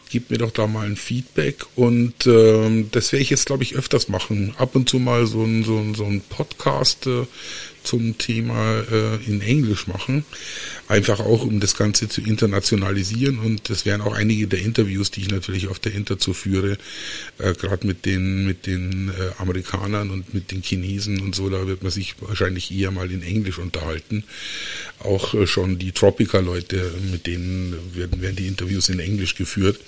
Gebt 0.09 0.29
mir 0.29 0.37
doch 0.37 0.51
da 0.51 0.67
mal 0.67 0.85
ein 0.85 0.95
Feedback 0.95 1.65
und 1.75 2.27
ähm, 2.27 2.89
das 2.91 3.11
werde 3.11 3.23
ich 3.23 3.31
jetzt, 3.31 3.47
glaube 3.47 3.63
ich, 3.63 3.75
öfters 3.75 4.09
machen. 4.09 4.53
Ab 4.59 4.75
und 4.75 4.87
zu 4.87 4.99
mal 4.99 5.25
so 5.25 5.43
ein, 5.43 5.63
so 5.63 5.75
ein, 5.77 5.95
so 5.95 6.05
ein 6.05 6.21
Podcast 6.21 7.07
äh, 7.07 7.25
zum 7.83 8.17
Thema 8.17 8.83
äh, 8.91 9.15
in 9.25 9.41
Englisch 9.41 9.87
machen. 9.87 10.25
Einfach 10.87 11.19
auch, 11.19 11.43
um 11.43 11.59
das 11.59 11.75
Ganze 11.75 12.09
zu 12.09 12.21
internationalisieren. 12.21 13.39
Und 13.39 13.69
das 13.69 13.85
wären 13.85 14.01
auch 14.01 14.13
einige 14.13 14.47
der 14.47 14.59
Interviews, 14.59 15.11
die 15.11 15.21
ich 15.21 15.29
natürlich 15.29 15.67
auf 15.67 15.79
der 15.79 15.93
Interzo 15.93 16.33
führe, 16.33 16.77
äh, 17.37 17.53
gerade 17.53 17.85
mit 17.87 18.05
den, 18.05 18.45
mit 18.45 18.65
den 18.65 19.09
äh, 19.09 19.41
Amerikanern 19.41 20.09
und 20.09 20.33
mit 20.33 20.51
den 20.51 20.61
Chinesen 20.61 21.21
und 21.21 21.35
so. 21.35 21.49
Da 21.49 21.67
wird 21.67 21.83
man 21.83 21.91
sich 21.91 22.15
wahrscheinlich 22.19 22.71
eher 22.71 22.91
mal 22.91 23.11
in 23.11 23.23
Englisch 23.23 23.59
unterhalten. 23.59 24.23
Auch 24.99 25.33
äh, 25.33 25.47
schon 25.47 25.79
die 25.79 25.91
Tropica-Leute, 25.91 26.93
mit 27.11 27.27
denen 27.27 27.75
werden, 27.93 28.21
werden 28.21 28.35
die 28.35 28.47
Interviews 28.47 28.89
in 28.89 28.99
Englisch 28.99 29.35
geführt. 29.35 29.79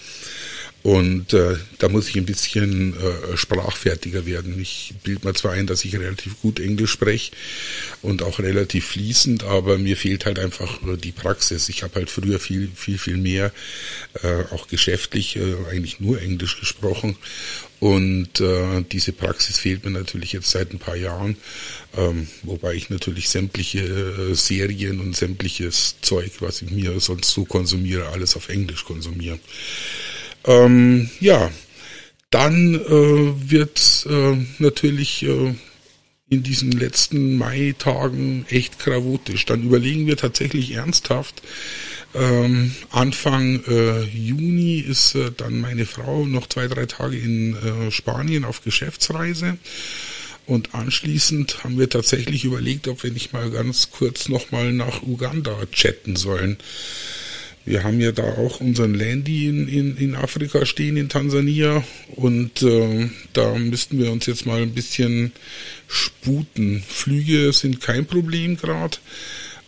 Und 0.86 1.34
äh, 1.34 1.56
da 1.80 1.90
muss 1.90 2.10
ich 2.10 2.16
ein 2.16 2.28
bisschen 2.28 2.94
äh, 2.94 3.36
sprachfertiger 3.36 4.28
werden. 4.28 4.62
Ich 4.62 4.94
bilde 5.04 5.26
mir 5.26 5.34
zwar 5.34 5.54
ein, 5.54 5.66
dass 5.66 5.84
ich 5.84 5.96
relativ 5.96 6.40
gut 6.44 6.60
Englisch 6.60 6.92
spreche 6.92 7.32
und 8.04 8.22
auch 8.22 8.38
relativ 8.38 8.90
fließend, 8.90 9.46
aber 9.46 9.80
mir 9.80 9.98
fehlt 9.98 10.28
halt 10.28 10.38
einfach 10.38 10.84
äh, 10.84 10.96
die 10.96 11.12
Praxis. 11.12 11.70
Ich 11.70 11.82
habe 11.82 11.96
halt 11.96 12.12
früher 12.12 12.40
viel, 12.40 12.70
viel, 12.76 13.00
viel 13.00 13.18
mehr, 13.18 13.52
äh, 14.22 14.44
auch 14.52 14.68
geschäftlich, 14.68 15.38
äh, 15.38 15.56
eigentlich 15.72 16.00
nur 16.00 16.22
Englisch 16.22 16.60
gesprochen. 16.60 17.16
Und 17.80 18.40
äh, 18.40 18.84
diese 18.84 19.12
Praxis 19.12 19.58
fehlt 19.58 19.86
mir 19.86 19.92
natürlich 19.92 20.34
jetzt 20.34 20.52
seit 20.52 20.72
ein 20.72 20.78
paar 20.78 20.96
Jahren, 20.96 21.36
ähm, 21.98 22.28
wobei 22.44 22.76
ich 22.76 22.92
natürlich 22.92 23.30
sämtliche 23.30 23.80
äh, 23.80 24.36
Serien 24.36 25.00
und 25.00 25.16
sämtliches 25.16 25.96
Zeug, 26.02 26.32
was 26.42 26.62
ich 26.62 26.70
mir 26.70 27.00
sonst 27.00 27.32
so 27.32 27.44
konsumiere, 27.44 28.10
alles 28.10 28.36
auf 28.36 28.50
Englisch 28.50 28.86
konsumiere. 28.86 29.40
Ähm, 30.46 31.10
ja, 31.20 31.52
dann 32.30 32.76
äh, 32.76 33.50
wird 33.50 34.06
äh, 34.10 34.38
natürlich 34.60 35.24
äh, 35.24 35.54
in 36.28 36.44
diesen 36.44 36.72
letzten 36.72 37.38
Mai-Tagen 37.38 38.46
echt 38.50 38.80
kravotisch. 38.80 39.46
Dann 39.46 39.64
überlegen 39.64 40.08
wir 40.08 40.18
tatsächlich 40.18 40.72
ernsthaft. 40.72 41.42
Ähm, 42.14 42.74
Anfang 42.92 43.64
äh, 43.68 44.04
Juni 44.04 44.80
ist 44.80 45.16
äh, 45.16 45.32
dann 45.36 45.60
meine 45.60 45.86
Frau 45.86 46.26
noch 46.26 46.48
zwei, 46.48 46.68
drei 46.68 46.86
Tage 46.86 47.18
in 47.18 47.56
äh, 47.56 47.92
Spanien 47.92 48.46
auf 48.46 48.64
Geschäftsreise. 48.64 49.58
Und 50.48 50.76
anschließend 50.76 51.64
haben 51.64 51.78
wir 51.80 51.90
tatsächlich 51.90 52.44
überlegt, 52.44 52.88
ob 52.88 53.04
wir 53.04 53.12
nicht 53.12 53.34
mal 53.34 53.50
ganz 53.50 53.90
kurz 53.92 54.30
nochmal 54.30 54.74
nach 54.74 55.04
Uganda 55.04 55.58
chatten 55.72 56.16
sollen. 56.16 56.58
Wir 57.66 57.84
haben 57.84 58.00
ja 58.00 58.12
da 58.12 58.24
auch 58.24 58.62
unseren 58.62 58.94
Landy 58.94 59.48
in, 59.48 59.68
in, 59.68 59.98
in 59.98 60.16
Afrika 60.16 60.66
stehen, 60.68 60.98
in 60.98 61.10
Tansania. 61.10 61.84
Und 62.16 62.62
äh, 62.62 63.10
da 63.34 63.56
müssten 63.56 63.98
wir 63.98 64.12
uns 64.12 64.28
jetzt 64.28 64.46
mal 64.46 64.62
ein 64.62 64.74
bisschen 64.74 65.32
sputen. 65.88 66.84
Flüge 66.88 67.52
sind 67.54 67.82
kein 67.82 68.06
Problem 68.06 68.56
gerade. 68.56 68.98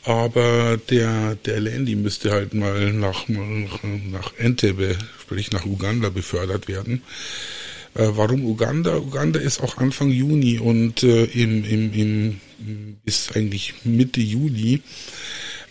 Aber 0.03 0.79
der, 0.89 1.35
der 1.35 1.59
Landy 1.59 1.95
müsste 1.95 2.31
halt 2.31 2.53
mal 2.53 2.93
nach, 2.93 3.27
nach, 3.27 3.79
nach 3.83 4.33
Entebbe, 4.37 4.95
sprich 5.21 5.51
nach 5.51 5.65
Uganda 5.65 6.09
befördert 6.09 6.67
werden. 6.67 7.01
Äh, 7.95 8.09
warum 8.11 8.45
Uganda? 8.45 8.95
Uganda 8.97 9.39
ist 9.39 9.61
auch 9.61 9.77
Anfang 9.77 10.09
Juni 10.09 10.59
und 10.59 11.01
äh, 11.01 11.25
im, 11.25 11.65
im, 11.65 11.93
im, 11.93 12.39
bis 13.03 13.31
eigentlich 13.33 13.73
Mitte 13.83 14.21
Juli 14.21 14.81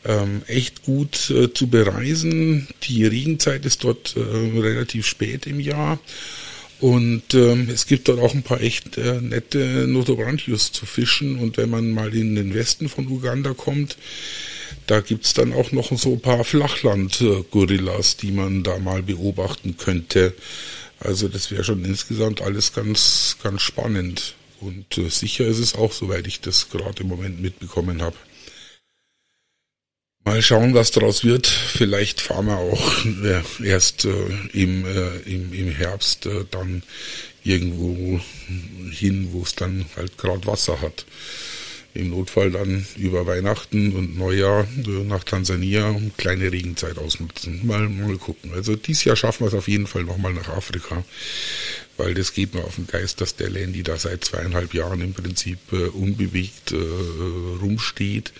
ähm, 0.06 0.42
echt 0.46 0.82
gut 0.84 1.30
äh, 1.30 1.52
zu 1.52 1.66
bereisen. 1.66 2.68
Die 2.84 3.04
Regenzeit 3.04 3.66
ist 3.66 3.84
dort 3.84 4.14
äh, 4.16 4.20
relativ 4.20 5.06
spät 5.06 5.46
im 5.46 5.60
Jahr. 5.60 5.98
Und 6.78 7.32
ähm, 7.32 7.68
es 7.72 7.86
gibt 7.86 8.08
dort 8.08 8.20
auch 8.20 8.34
ein 8.34 8.42
paar 8.42 8.60
echt 8.60 8.98
äh, 8.98 9.20
nette 9.20 9.86
Notobranchius 9.88 10.72
zu 10.72 10.84
fischen. 10.84 11.38
Und 11.38 11.56
wenn 11.56 11.70
man 11.70 11.90
mal 11.90 12.14
in 12.14 12.36
den 12.36 12.54
Westen 12.54 12.88
von 12.88 13.08
Uganda 13.08 13.54
kommt, 13.54 13.96
da 14.86 15.00
gibt's 15.00 15.34
dann 15.34 15.52
auch 15.52 15.72
noch 15.72 15.90
so 15.96 16.12
ein 16.12 16.20
paar 16.20 16.44
Flachland-Gorillas, 16.44 18.18
die 18.18 18.30
man 18.30 18.62
da 18.62 18.78
mal 18.78 19.02
beobachten 19.02 19.76
könnte. 19.76 20.34
Also 21.00 21.28
das 21.28 21.50
wäre 21.50 21.64
schon 21.64 21.84
insgesamt 21.84 22.42
alles 22.42 22.72
ganz, 22.72 23.36
ganz 23.42 23.62
spannend. 23.62 24.34
Und 24.60 24.98
äh, 24.98 25.08
sicher 25.08 25.46
ist 25.46 25.58
es 25.58 25.74
auch, 25.74 25.92
soweit 25.92 26.26
ich 26.26 26.40
das 26.40 26.70
gerade 26.70 27.02
im 27.02 27.08
Moment 27.08 27.40
mitbekommen 27.40 28.02
habe. 28.02 28.16
Mal 30.26 30.42
schauen, 30.42 30.74
was 30.74 30.90
daraus 30.90 31.22
wird. 31.22 31.46
Vielleicht 31.46 32.20
fahren 32.20 32.46
wir 32.46 32.56
auch 32.56 33.04
äh, 33.04 33.64
erst 33.64 34.06
äh, 34.06 34.10
im, 34.52 34.84
äh, 34.84 35.18
im, 35.18 35.52
im 35.52 35.70
Herbst 35.70 36.28
dann 36.50 36.82
irgendwo 37.44 38.20
hin, 38.90 39.28
wo 39.30 39.42
es 39.42 39.54
dann 39.54 39.86
halt 39.94 40.18
gerade 40.18 40.44
Wasser 40.44 40.80
hat. 40.82 41.06
Im 41.94 42.10
Notfall 42.10 42.50
dann 42.50 42.88
über 42.96 43.28
Weihnachten 43.28 43.94
und 43.94 44.18
Neujahr 44.18 44.66
nach 45.04 45.22
Tansania 45.22 45.90
um 45.90 46.10
kleine 46.16 46.50
Regenzeit 46.50 46.98
ausnutzen. 46.98 47.64
Mal, 47.64 47.88
mal 47.88 48.16
gucken. 48.18 48.52
Also 48.52 48.74
dieses 48.74 49.04
Jahr 49.04 49.14
schaffen 49.14 49.44
wir 49.44 49.48
es 49.48 49.54
auf 49.54 49.68
jeden 49.68 49.86
Fall 49.86 50.02
nochmal 50.02 50.34
nach 50.34 50.48
Afrika, 50.48 51.04
weil 51.98 52.14
das 52.14 52.34
geht 52.34 52.52
mir 52.52 52.64
auf 52.64 52.74
den 52.74 52.88
Geist, 52.88 53.20
dass 53.20 53.36
der 53.36 53.48
Landy 53.48 53.84
da 53.84 53.96
seit 53.96 54.24
zweieinhalb 54.24 54.74
Jahren 54.74 55.02
im 55.02 55.14
Prinzip 55.14 55.60
unbewegt 55.94 56.74
rumsteht 57.62 58.32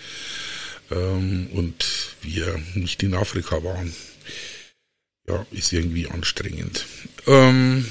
ähm, 0.91 1.47
und 1.53 1.85
wir 2.21 2.59
nicht 2.75 3.03
in 3.03 3.13
Afrika 3.13 3.63
waren. 3.63 3.93
Ja, 5.27 5.45
ist 5.51 5.73
irgendwie 5.73 6.07
anstrengend. 6.07 6.85
Ähm, 7.25 7.85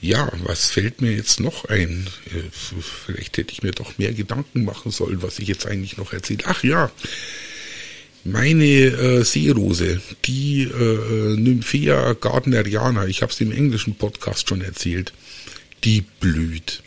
ja, 0.00 0.30
was 0.42 0.70
fällt 0.70 1.00
mir 1.00 1.12
jetzt 1.12 1.40
noch 1.40 1.64
ein? 1.66 2.08
Äh, 2.26 2.50
vielleicht 2.50 3.38
hätte 3.38 3.52
ich 3.52 3.62
mir 3.62 3.70
doch 3.70 3.96
mehr 3.98 4.12
Gedanken 4.12 4.64
machen 4.64 4.90
sollen, 4.90 5.22
was 5.22 5.38
ich 5.38 5.48
jetzt 5.48 5.66
eigentlich 5.66 5.96
noch 5.96 6.12
erzähle. 6.12 6.44
Ach 6.46 6.62
ja, 6.64 6.90
meine 8.24 8.64
äh, 8.64 9.22
Seerose, 9.22 10.00
die 10.24 10.62
äh, 10.62 11.36
Nymphea 11.36 12.14
gardneriana, 12.14 13.06
ich 13.06 13.22
habe 13.22 13.32
es 13.32 13.40
im 13.40 13.52
englischen 13.52 13.96
Podcast 13.96 14.48
schon 14.48 14.62
erzählt, 14.62 15.12
die 15.84 16.02
blüht. 16.20 16.82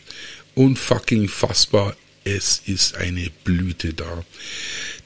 Unfucking 0.55 1.29
fassbar, 1.29 1.95
es 2.23 2.63
ist 2.65 2.95
eine 2.95 3.29
Blüte 3.43 3.93
da. 3.93 4.25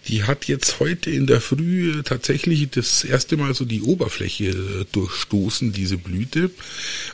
Die 0.08 0.24
hat 0.24 0.46
jetzt 0.46 0.79
heute 0.79 1.12
in 1.12 1.27
der 1.27 1.41
Früh 1.41 2.01
tatsächlich 2.03 2.70
das 2.72 3.03
erste 3.03 3.38
Mal 3.38 3.53
so 3.53 3.65
die 3.65 3.81
Oberfläche 3.81 4.86
durchstoßen, 4.91 5.74
diese 5.74 5.98
Blüte. 5.98 6.50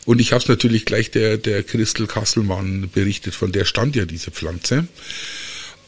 Und 0.05 0.19
ich 0.19 0.31
habe 0.31 0.41
es 0.41 0.47
natürlich 0.47 0.85
gleich 0.85 1.11
der, 1.11 1.37
der 1.37 1.63
Christel 1.63 2.07
Kasselmann 2.07 2.89
berichtet, 2.93 3.35
von 3.35 3.51
der 3.51 3.65
stand 3.65 3.95
ja 3.95 4.05
diese 4.05 4.31
Pflanze. 4.31 4.87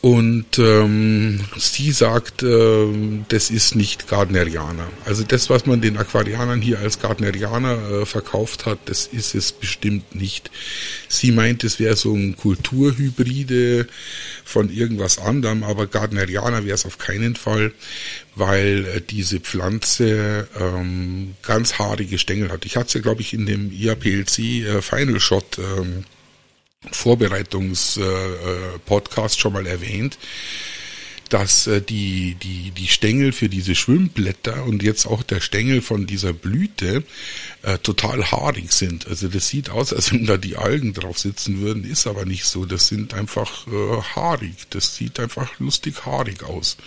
Und 0.01 0.58
ähm, 0.60 1.41
sie 1.58 1.91
sagt, 1.91 2.41
äh, 2.41 2.88
das 3.27 3.50
ist 3.50 3.75
nicht 3.75 4.08
Gardnerianer. 4.08 4.88
Also 5.03 5.24
das, 5.24 5.50
was 5.50 5.65
man 5.65 5.82
den 5.82 5.98
Aquarianern 5.98 6.62
hier 6.62 6.79
als 6.79 7.00
Gardnerianer 7.00 7.91
äh, 7.91 8.06
verkauft 8.06 8.65
hat, 8.65 8.79
das 8.86 9.08
ist 9.08 9.36
es 9.36 9.51
bestimmt 9.51 10.15
nicht. 10.15 10.51
Sie 11.10 11.34
meint, 11.34 11.65
es 11.65 11.82
wäre 11.82 11.98
so 11.98 12.13
ein 12.13 12.38
Kulturhybride 12.38 13.88
von 14.46 14.70
irgendwas 14.70 15.18
anderem, 15.18 15.63
aber 15.63 15.86
Gardnerianer 15.86 16.63
wäre 16.63 16.75
es 16.75 16.86
auf 16.86 16.98
keinen 16.98 17.36
Fall, 17.36 17.74
weil 18.36 18.86
äh, 18.86 19.01
diese 19.01 19.41
Pflanze 19.41 20.48
ähm, 20.58 21.36
ganz 21.44 21.77
haarige 21.77 22.20
Stängel 22.20 22.51
hat. 22.51 22.65
Ich 22.65 22.77
hatte 22.77 22.88
es 22.88 22.94
ja, 22.94 23.01
glaube 23.01 23.20
ich, 23.20 23.34
in 23.34 23.46
dem 23.46 23.70
IAPLC 23.70 24.39
äh, 24.39 24.82
Final 24.82 25.20
Shot 25.20 25.58
ähm, 25.58 26.06
Vorbereitungs-Podcast 26.91 29.36
äh, 29.36 29.39
schon 29.39 29.53
mal 29.53 29.67
erwähnt, 29.67 30.17
dass 31.27 31.67
äh, 31.67 31.81
die, 31.81 32.36
die, 32.36 32.71
die 32.71 32.88
Stängel 32.88 33.33
für 33.33 33.50
diese 33.50 33.75
Schwimmblätter 33.75 34.63
und 34.63 34.81
jetzt 34.81 35.05
auch 35.05 35.21
der 35.24 35.41
Stängel 35.41 35.81
von 35.81 36.07
dieser 36.07 36.31
Blüte 36.33 37.03
äh, 37.63 37.77
total 37.79 38.31
haarig 38.31 38.71
sind. 38.71 39.07
Also 39.07 39.27
das 39.27 39.50
sieht 39.50 39.69
aus, 39.69 39.91
als 39.93 40.13
wenn 40.13 40.25
da 40.25 40.38
die 40.38 40.55
Algen 40.55 40.93
drauf 40.93 41.19
sitzen 41.19 41.59
würden, 41.59 41.83
ist 41.83 42.07
aber 42.07 42.24
nicht 42.25 42.45
so. 42.45 42.63
Das 42.65 42.88
sind 42.88 43.13
einfach 43.13 43.67
äh, 43.67 44.01
haarig. 44.15 44.55
Das 44.69 44.95
sieht 44.95 45.19
einfach 45.19 45.59
lustig 45.59 46.05
haarig 46.05 46.43
aus. 46.43 46.77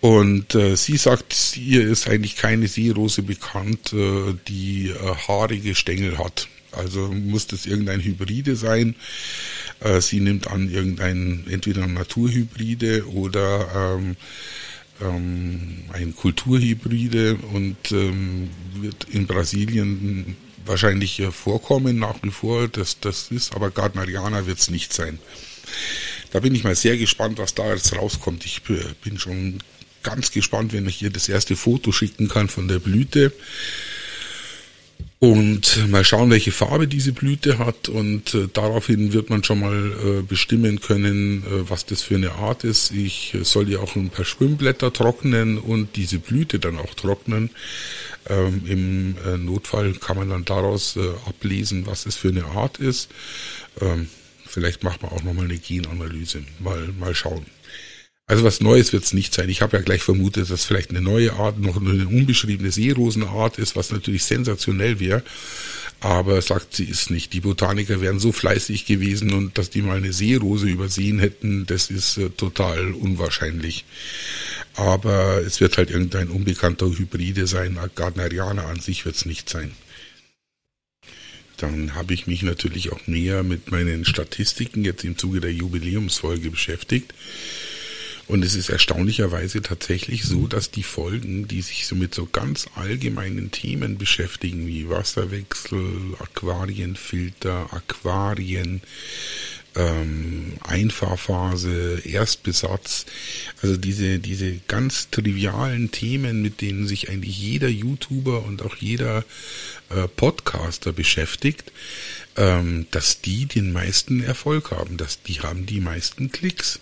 Und 0.00 0.54
äh, 0.54 0.76
sie 0.76 0.96
sagt, 0.96 1.56
ihr 1.56 1.82
ist 1.82 2.08
eigentlich 2.08 2.36
keine 2.36 2.68
Seerose 2.68 3.22
bekannt, 3.22 3.92
äh, 3.92 4.34
die 4.46 4.90
äh, 4.90 5.16
haarige 5.26 5.74
Stängel 5.74 6.18
hat. 6.18 6.46
Also 6.76 7.08
muss 7.08 7.46
das 7.46 7.66
irgendein 7.66 8.00
Hybride 8.00 8.56
sein. 8.56 8.94
Äh, 9.80 10.00
sie 10.00 10.20
nimmt 10.20 10.48
an 10.48 10.70
irgendein, 10.70 11.44
entweder 11.50 11.86
Naturhybride 11.86 13.06
oder 13.08 13.96
ähm, 13.98 14.16
ähm, 15.00 15.84
ein 15.92 16.14
Kulturhybride 16.14 17.36
und 17.52 17.76
ähm, 17.92 18.50
wird 18.74 19.06
in 19.10 19.26
Brasilien 19.26 20.36
wahrscheinlich 20.64 21.22
vorkommen 21.30 21.98
nach 21.98 22.22
wie 22.22 22.30
vor. 22.30 22.68
Das, 22.68 22.98
das 23.00 23.30
ist, 23.30 23.54
aber 23.54 23.70
Gardneriana 23.70 24.46
wird 24.46 24.58
es 24.58 24.70
nicht 24.70 24.92
sein. 24.92 25.18
Da 26.32 26.40
bin 26.40 26.54
ich 26.54 26.64
mal 26.64 26.74
sehr 26.74 26.96
gespannt, 26.96 27.38
was 27.38 27.54
da 27.54 27.72
jetzt 27.72 27.94
rauskommt. 27.96 28.44
Ich 28.44 28.62
bin 28.62 29.18
schon 29.18 29.58
ganz 30.02 30.30
gespannt, 30.30 30.72
wenn 30.72 30.86
ich 30.86 31.02
ihr 31.02 31.10
das 31.10 31.28
erste 31.28 31.56
Foto 31.56 31.92
schicken 31.92 32.28
kann 32.28 32.48
von 32.48 32.68
der 32.68 32.78
Blüte. 32.78 33.32
Und 35.18 35.88
mal 35.88 36.04
schauen, 36.04 36.30
welche 36.30 36.52
Farbe 36.52 36.86
diese 36.86 37.12
Blüte 37.12 37.58
hat 37.58 37.88
und 37.88 38.34
äh, 38.34 38.48
daraufhin 38.52 39.14
wird 39.14 39.30
man 39.30 39.42
schon 39.42 39.60
mal 39.60 39.92
äh, 39.92 40.22
bestimmen 40.22 40.80
können, 40.80 41.42
äh, 41.42 41.70
was 41.70 41.86
das 41.86 42.02
für 42.02 42.16
eine 42.16 42.32
Art 42.32 42.64
ist. 42.64 42.90
Ich 42.90 43.32
äh, 43.32 43.42
soll 43.42 43.70
ja 43.70 43.78
auch 43.78 43.96
ein 43.96 44.10
paar 44.10 44.26
Schwimmblätter 44.26 44.92
trocknen 44.92 45.56
und 45.56 45.96
diese 45.96 46.18
Blüte 46.18 46.58
dann 46.58 46.78
auch 46.78 46.92
trocknen. 46.92 47.48
Ähm, 48.28 48.62
Im 48.66 49.16
äh, 49.26 49.38
Notfall 49.38 49.94
kann 49.94 50.18
man 50.18 50.28
dann 50.28 50.44
daraus 50.44 50.96
äh, 50.96 51.08
ablesen, 51.26 51.86
was 51.86 52.04
es 52.04 52.16
für 52.16 52.28
eine 52.28 52.44
Art 52.44 52.78
ist. 52.78 53.08
Ähm, 53.80 54.08
vielleicht 54.44 54.84
macht 54.84 55.02
man 55.02 55.12
auch 55.12 55.22
nochmal 55.22 55.46
eine 55.46 55.58
Genanalyse. 55.58 56.42
Mal, 56.58 56.88
mal 56.98 57.14
schauen. 57.14 57.46
Also 58.28 58.42
was 58.42 58.60
Neues 58.60 58.92
wird 58.92 59.04
es 59.04 59.12
nicht 59.12 59.32
sein. 59.32 59.48
Ich 59.48 59.62
habe 59.62 59.76
ja 59.76 59.82
gleich 59.82 60.02
vermutet, 60.02 60.50
dass 60.50 60.64
vielleicht 60.64 60.90
eine 60.90 61.00
neue 61.00 61.34
Art, 61.34 61.60
noch 61.60 61.76
eine 61.76 62.08
unbeschriebene 62.08 62.72
Seerosenart 62.72 63.58
ist, 63.58 63.76
was 63.76 63.92
natürlich 63.92 64.24
sensationell 64.24 64.98
wäre. 64.98 65.22
Aber 66.00 66.42
sagt 66.42 66.74
sie 66.74 66.84
ist 66.84 67.10
nicht. 67.10 67.32
Die 67.32 67.40
Botaniker 67.40 68.00
wären 68.00 68.18
so 68.18 68.32
fleißig 68.32 68.84
gewesen 68.84 69.32
und 69.32 69.56
dass 69.56 69.70
die 69.70 69.80
mal 69.80 69.96
eine 69.96 70.12
Seerose 70.12 70.66
übersehen 70.66 71.20
hätten, 71.20 71.66
das 71.66 71.88
ist 71.88 72.18
äh, 72.18 72.28
total 72.30 72.92
unwahrscheinlich. 72.92 73.84
Aber 74.74 75.40
es 75.46 75.60
wird 75.60 75.78
halt 75.78 75.90
irgendein 75.90 76.28
unbekannter 76.28 76.86
Hybride 76.86 77.46
sein. 77.46 77.78
Gardnerianer 77.94 78.66
an 78.66 78.80
sich 78.80 79.04
wird 79.04 79.14
es 79.14 79.24
nicht 79.24 79.48
sein. 79.48 79.70
Dann 81.56 81.94
habe 81.94 82.12
ich 82.12 82.26
mich 82.26 82.42
natürlich 82.42 82.92
auch 82.92 83.06
näher 83.06 83.42
mit 83.42 83.70
meinen 83.70 84.04
Statistiken 84.04 84.84
jetzt 84.84 85.04
im 85.04 85.16
Zuge 85.16 85.40
der 85.40 85.52
Jubiläumsfolge 85.52 86.50
beschäftigt. 86.50 87.14
Und 88.28 88.44
es 88.44 88.56
ist 88.56 88.70
erstaunlicherweise 88.70 89.62
tatsächlich 89.62 90.24
so, 90.24 90.48
dass 90.48 90.72
die 90.72 90.82
Folgen, 90.82 91.46
die 91.46 91.62
sich 91.62 91.86
so 91.86 91.94
mit 91.94 92.12
so 92.14 92.26
ganz 92.26 92.66
allgemeinen 92.74 93.52
Themen 93.52 93.98
beschäftigen, 93.98 94.66
wie 94.66 94.88
Wasserwechsel, 94.88 96.16
Aquarienfilter, 96.18 97.72
Aquarien, 97.72 98.82
ähm, 99.76 100.54
Einfahrphase, 100.62 102.00
Erstbesatz, 102.04 103.06
also 103.62 103.76
diese, 103.76 104.18
diese 104.18 104.56
ganz 104.66 105.10
trivialen 105.10 105.92
Themen, 105.92 106.42
mit 106.42 106.60
denen 106.62 106.88
sich 106.88 107.10
eigentlich 107.10 107.38
jeder 107.38 107.68
YouTuber 107.68 108.42
und 108.44 108.62
auch 108.62 108.76
jeder 108.76 109.24
äh, 109.90 110.08
Podcaster 110.08 110.92
beschäftigt, 110.92 111.72
ähm, 112.36 112.86
dass 112.90 113.20
die 113.20 113.46
den 113.46 113.72
meisten 113.72 114.22
Erfolg 114.22 114.70
haben, 114.70 114.96
dass 114.96 115.22
die 115.22 115.40
haben 115.40 115.66
die 115.66 115.80
meisten 115.80 116.30
Klicks 116.30 116.80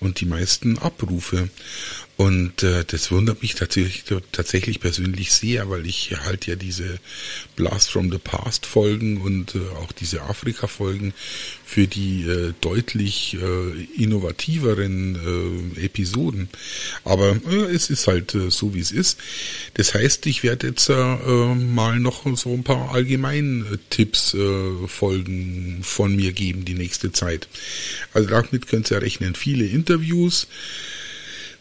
und 0.00 0.20
die 0.20 0.26
meisten 0.26 0.78
Abrufe. 0.78 1.48
Und 2.16 2.62
äh, 2.62 2.84
das 2.86 3.10
wundert 3.10 3.42
mich 3.42 3.54
tatsächlich, 3.54 4.04
tatsächlich 4.32 4.80
persönlich 4.80 5.32
sehr, 5.32 5.70
weil 5.70 5.86
ich 5.86 6.14
halt 6.24 6.46
ja 6.46 6.56
diese 6.56 7.00
Blast 7.56 7.90
from 7.90 8.12
the 8.12 8.18
Past 8.18 8.66
Folgen 8.66 9.20
und 9.20 9.54
äh, 9.54 9.60
auch 9.80 9.92
diese 9.92 10.22
Afrika 10.22 10.66
Folgen 10.66 11.14
für 11.64 11.86
die 11.86 12.22
äh, 12.22 12.52
deutlich 12.60 13.36
äh, 13.40 13.84
innovativeren 14.00 15.74
äh, 15.76 15.84
Episoden. 15.84 16.48
Aber 17.02 17.40
äh, 17.50 17.74
es 17.74 17.88
ist 17.88 18.06
halt 18.06 18.34
äh, 18.34 18.50
so, 18.50 18.74
wie 18.74 18.80
es 18.80 18.92
ist. 18.92 19.18
Das 19.74 19.94
heißt, 19.94 20.26
ich 20.26 20.42
werde 20.42 20.68
jetzt 20.68 20.90
äh, 20.90 20.92
äh 20.92 21.54
mal 21.54 21.98
noch 21.98 22.21
so 22.36 22.52
ein 22.52 22.64
paar 22.64 22.92
Allgemeintipps 22.92 24.34
äh, 24.34 24.86
Folgen 24.86 25.80
von 25.82 26.14
mir 26.16 26.32
geben 26.32 26.64
die 26.64 26.74
nächste 26.74 27.12
Zeit. 27.12 27.48
Also 28.12 28.28
damit 28.28 28.66
könnt 28.66 28.90
ihr 28.90 29.02
rechnen. 29.02 29.34
Viele 29.34 29.66
Interviews 29.66 30.46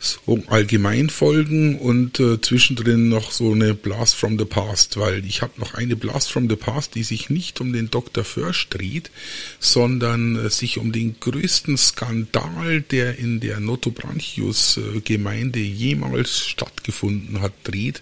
so 0.02 0.44
Allgemeinfolgen 0.48 1.78
und 1.78 2.20
äh, 2.20 2.42
zwischendrin 2.42 3.08
noch 3.08 3.32
so 3.32 3.52
eine 3.52 3.76
Blast 3.76 4.16
from 4.16 4.40
the 4.40 4.46
Past, 4.46 4.98
weil 4.98 5.24
ich 5.26 5.44
habe 5.44 5.54
noch 5.58 5.76
eine 5.76 5.96
Blast 5.96 6.32
from 6.32 6.50
the 6.50 6.56
Past, 6.56 6.96
die 6.96 7.04
sich 7.04 7.30
nicht 7.30 7.62
um 7.62 7.72
den 7.72 7.92
Dr. 7.92 8.24
Försch 8.24 8.68
dreht, 8.70 9.12
sondern 9.60 10.38
äh, 10.38 10.50
sich 10.50 10.80
um 10.80 10.92
den 10.92 11.20
größten 11.20 11.78
Skandal, 11.78 12.82
der 12.82 13.20
in 13.20 13.40
der 13.40 13.60
Notobranchius-Gemeinde 13.60 15.60
äh, 15.60 15.64
jemals 15.64 16.48
stattgefunden 16.48 17.42
hat, 17.42 17.54
dreht. 17.64 18.02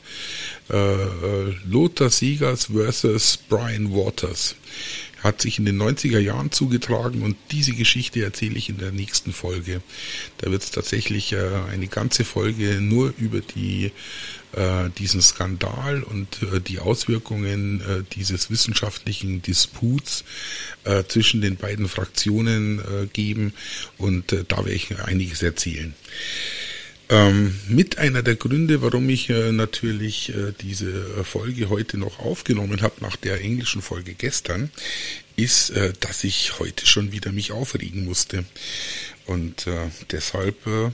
Äh, 0.70 0.78
äh, 0.78 1.54
Lothar 1.70 2.10
Siegers 2.10 2.68
versus 2.68 3.38
Brian 3.38 3.92
Waters. 3.92 4.56
Hat 5.24 5.42
sich 5.42 5.60
in 5.60 5.66
den 5.66 5.82
90er 5.82 6.20
Jahren 6.20 6.52
zugetragen 6.52 7.22
und 7.22 7.36
diese 7.52 7.74
Geschichte 7.74 8.24
erzähle 8.24 8.56
ich 8.56 8.70
in 8.70 8.78
der 8.78 8.92
nächsten 8.92 9.34
Folge. 9.34 9.82
Da 10.38 10.52
wird 10.52 10.64
es 10.64 10.72
tatsächlich 10.72 11.34
äh, 11.34 11.50
eine 11.72 11.88
ganze 11.88 12.26
Folge 12.26 12.80
nur 12.82 13.14
über 13.18 13.42
die 13.42 13.92
äh, 14.54 14.90
diesen 14.98 15.22
Skandal 15.22 16.02
und 16.02 16.42
äh, 16.42 16.60
die 16.60 16.80
Auswirkungen 16.80 17.82
äh, 17.82 18.04
dieses 18.14 18.50
wissenschaftlichen 18.50 19.42
Disputs 19.42 20.24
äh, 20.86 21.04
zwischen 21.04 21.42
den 21.42 21.56
beiden 21.56 21.88
Fraktionen 21.88 22.80
äh, 22.80 23.06
geben 23.08 23.54
und 23.98 24.32
da 24.48 24.58
werde 24.58 24.74
ich 24.74 25.00
einiges 25.00 25.44
erzählen. 25.44 25.94
Ähm, 27.12 27.60
mit 27.68 27.98
einer 27.98 28.22
der 28.22 28.36
Gründe, 28.36 28.84
warum 28.84 29.10
ich 29.10 29.32
äh, 29.32 29.52
natürlich 29.52 30.30
äh, 30.30 30.54
diese 30.62 31.24
Folge 31.24 31.70
heute 31.70 31.98
noch 31.98 32.20
aufgenommen 32.20 32.84
habe, 32.84 32.96
nach 33.02 33.16
der 33.16 33.42
englischen 33.42 33.82
Folge 33.82 34.14
gestern, 34.14 34.70
ist, 35.36 35.72
äh, 35.72 35.94
dass 36.00 36.24
ich 36.24 36.60
heute 36.60 36.86
schon 36.86 37.12
wieder 37.12 37.32
mich 37.32 37.52
aufregen 37.52 38.06
musste. 38.06 38.46
Und 39.26 39.66
äh, 39.66 39.90
deshalb 40.12 40.68
äh, 40.68 40.92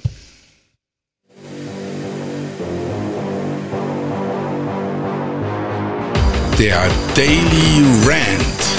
der 6.57 6.89
Daily 7.15 7.83
Rant. 8.05 8.74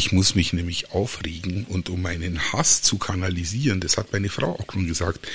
Ich 0.00 0.12
muss 0.12 0.34
mich 0.34 0.54
nämlich 0.54 0.92
aufregen 0.92 1.66
und 1.68 1.90
um 1.90 2.00
meinen 2.00 2.54
Hass 2.54 2.80
zu 2.80 2.96
kanalisieren, 2.96 3.80
das 3.80 3.98
hat 3.98 4.14
meine 4.14 4.30
Frau 4.30 4.58
auch 4.58 4.72
schon 4.72 4.86
gesagt, 4.86 5.28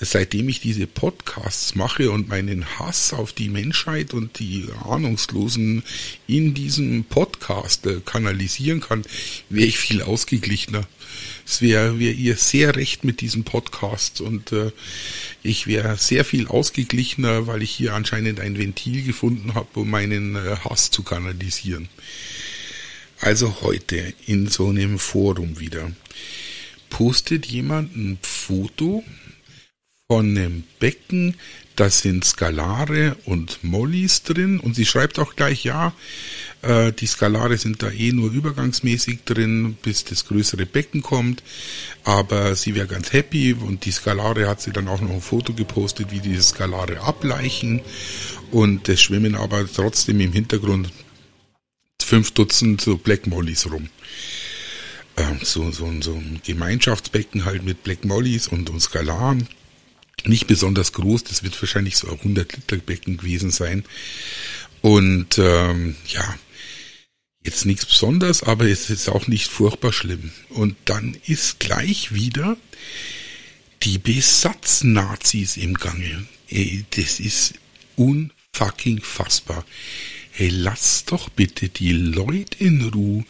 seitdem 0.00 0.48
ich 0.48 0.60
diese 0.60 0.86
Podcasts 0.86 1.74
mache 1.74 2.10
und 2.10 2.26
meinen 2.26 2.78
Hass 2.78 3.12
auf 3.12 3.34
die 3.34 3.50
Menschheit 3.50 4.14
und 4.14 4.38
die 4.38 4.66
Ahnungslosen 4.82 5.82
in 6.26 6.54
diesem 6.54 7.04
Podcast 7.04 7.84
äh, 7.84 8.00
kanalisieren 8.02 8.80
kann, 8.80 9.04
wäre 9.50 9.66
ich 9.66 9.76
viel 9.76 10.00
ausgeglichener. 10.00 10.88
Es 11.46 11.60
wäre 11.60 11.98
wär 11.98 12.14
ihr 12.14 12.38
sehr 12.38 12.74
recht 12.74 13.04
mit 13.04 13.20
diesem 13.20 13.44
Podcast 13.44 14.22
und 14.22 14.52
äh, 14.52 14.72
ich 15.42 15.66
wäre 15.66 15.98
sehr 15.98 16.24
viel 16.24 16.46
ausgeglichener, 16.46 17.46
weil 17.46 17.62
ich 17.62 17.72
hier 17.72 17.92
anscheinend 17.92 18.40
ein 18.40 18.56
Ventil 18.56 19.04
gefunden 19.04 19.52
habe, 19.54 19.80
um 19.80 19.90
meinen 19.90 20.34
äh, 20.34 20.56
Hass 20.64 20.90
zu 20.90 21.02
kanalisieren. 21.02 21.90
Also 23.22 23.58
heute 23.62 24.14
in 24.26 24.48
so 24.48 24.70
einem 24.70 24.98
Forum 24.98 25.60
wieder. 25.60 25.92
Postet 26.90 27.46
jemand 27.46 27.94
ein 27.94 28.18
Foto 28.20 29.04
von 30.08 30.36
einem 30.36 30.64
Becken, 30.80 31.36
da 31.76 31.88
sind 31.88 32.24
Skalare 32.24 33.16
und 33.24 33.62
Mollys 33.62 34.24
drin 34.24 34.58
und 34.58 34.74
sie 34.74 34.84
schreibt 34.84 35.20
auch 35.20 35.36
gleich, 35.36 35.62
ja, 35.62 35.94
äh, 36.62 36.92
die 36.92 37.06
Skalare 37.06 37.58
sind 37.58 37.84
da 37.84 37.92
eh 37.92 38.10
nur 38.10 38.32
übergangsmäßig 38.32 39.20
drin, 39.24 39.76
bis 39.80 40.02
das 40.02 40.26
größere 40.26 40.66
Becken 40.66 41.02
kommt, 41.02 41.44
aber 42.02 42.56
sie 42.56 42.74
wäre 42.74 42.88
ganz 42.88 43.12
happy 43.12 43.52
und 43.52 43.84
die 43.84 43.92
Skalare 43.92 44.48
hat 44.48 44.60
sie 44.60 44.72
dann 44.72 44.88
auch 44.88 45.00
noch 45.00 45.10
ein 45.12 45.22
Foto 45.22 45.54
gepostet, 45.54 46.10
wie 46.10 46.20
diese 46.20 46.42
Skalare 46.42 47.00
ableichen. 47.02 47.82
Und 48.50 48.88
es 48.88 49.00
schwimmen 49.00 49.36
aber 49.36 49.64
trotzdem 49.72 50.18
im 50.18 50.32
Hintergrund 50.32 50.90
fünf 52.12 52.32
Dutzend 52.32 52.82
so 52.82 52.98
Black 52.98 53.26
Mollys 53.26 53.70
rum. 53.70 53.88
Ähm, 55.16 55.38
so, 55.42 55.70
so, 55.70 55.90
so 56.02 56.12
ein 56.12 56.42
Gemeinschaftsbecken 56.44 57.46
halt 57.46 57.62
mit 57.62 57.84
Black 57.84 58.04
Mollys 58.04 58.48
und, 58.48 58.68
und 58.68 58.80
Skalaren. 58.80 59.48
Nicht 60.26 60.46
besonders 60.46 60.92
groß, 60.92 61.24
das 61.24 61.42
wird 61.42 61.60
wahrscheinlich 61.62 61.96
so 61.96 62.08
ein 62.08 62.18
100 62.18 62.52
Liter 62.52 62.76
Becken 62.76 63.16
gewesen 63.16 63.50
sein. 63.50 63.86
Und 64.82 65.38
ähm, 65.38 65.96
ja, 66.06 66.36
jetzt 67.42 67.64
nichts 67.64 67.86
Besonderes, 67.86 68.42
aber 68.42 68.66
es 68.66 68.90
ist 68.90 69.08
auch 69.08 69.26
nicht 69.26 69.50
furchtbar 69.50 69.94
schlimm. 69.94 70.32
Und 70.50 70.76
dann 70.84 71.16
ist 71.26 71.60
gleich 71.60 72.12
wieder 72.12 72.58
die 73.84 73.96
Besatznazis 73.96 75.56
im 75.56 75.72
Gange. 75.72 76.26
Das 76.90 77.20
ist 77.20 77.54
unfucking 77.96 79.00
fassbar 79.00 79.64
hey, 80.32 80.48
lass 80.48 81.04
doch 81.04 81.28
bitte 81.28 81.68
die 81.68 81.92
Leute 81.92 82.58
in 82.58 82.82
Ruhe. 82.88 83.24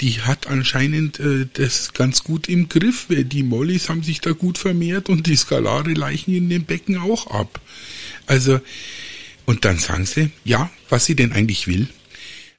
Die 0.00 0.20
hat 0.20 0.46
anscheinend 0.46 1.18
äh, 1.18 1.46
das 1.52 1.92
ganz 1.92 2.22
gut 2.22 2.48
im 2.48 2.68
Griff. 2.68 3.06
Die 3.08 3.42
Mollys 3.42 3.88
haben 3.88 4.02
sich 4.02 4.20
da 4.20 4.30
gut 4.30 4.58
vermehrt 4.58 5.08
und 5.08 5.26
die 5.26 5.36
Skalare 5.36 5.92
leichen 5.92 6.34
in 6.34 6.48
dem 6.48 6.64
Becken 6.64 6.98
auch 6.98 7.26
ab. 7.28 7.60
Also, 8.26 8.60
und 9.44 9.64
dann 9.64 9.78
sagen 9.78 10.06
sie, 10.06 10.30
ja, 10.44 10.70
was 10.88 11.04
sie 11.04 11.16
denn 11.16 11.32
eigentlich 11.32 11.66
will. 11.66 11.88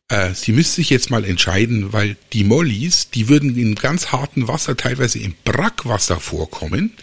Äh, 0.10 0.34
sie 0.34 0.52
müsste 0.52 0.78
sich 0.78 0.89
jetzt 0.89 1.12
mal 1.12 1.24
entscheiden, 1.24 1.93
weil 1.93 2.17
die 2.34 2.43
Mollys, 2.43 3.12
die 3.12 3.30
würden 3.30 3.56
in 3.56 3.76
ganz 3.76 4.08
hartem 4.08 4.48
Wasser, 4.48 4.76
teilweise 4.76 5.19
im 5.19 5.36
Brackwasser 5.43 6.19
vorkommen. 6.19 6.93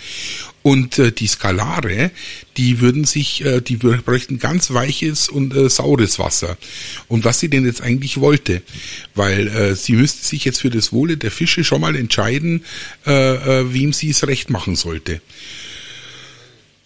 Und 0.63 0.99
äh, 0.99 1.13
die 1.13 1.29
Skalare, 1.29 2.11
die 2.57 2.81
würden 2.81 3.05
sich, 3.05 3.45
äh, 3.45 3.61
die 3.61 3.77
bräuchten 3.77 4.41
ganz 4.41 4.73
weiches 4.73 5.29
und 5.29 5.55
äh, 5.55 5.71
saures 5.71 6.19
Wasser. 6.19 6.59
Und 7.07 7.25
was 7.25 7.39
sie 7.39 7.49
denn 7.49 7.65
jetzt 7.65 7.81
eigentlich 7.81 8.19
wollte, 8.19 8.63
weil 9.15 9.47
äh, 9.47 9.77
sie 9.77 9.93
müsste 9.93 10.27
sich 10.27 10.45
jetzt 10.45 10.63
für 10.63 10.71
das 10.71 10.93
Wohle 10.93 11.17
der 11.17 11.31
Fische 11.31 11.63
schon 11.63 11.81
mal 11.81 11.95
entscheiden, 11.95 12.65
äh, 13.07 13.13
äh, 13.61 13.73
wem 13.73 13.93
sie 13.93 14.11
es 14.11 14.27
recht 14.27 14.51
machen 14.51 14.75
sollte. 14.75 15.21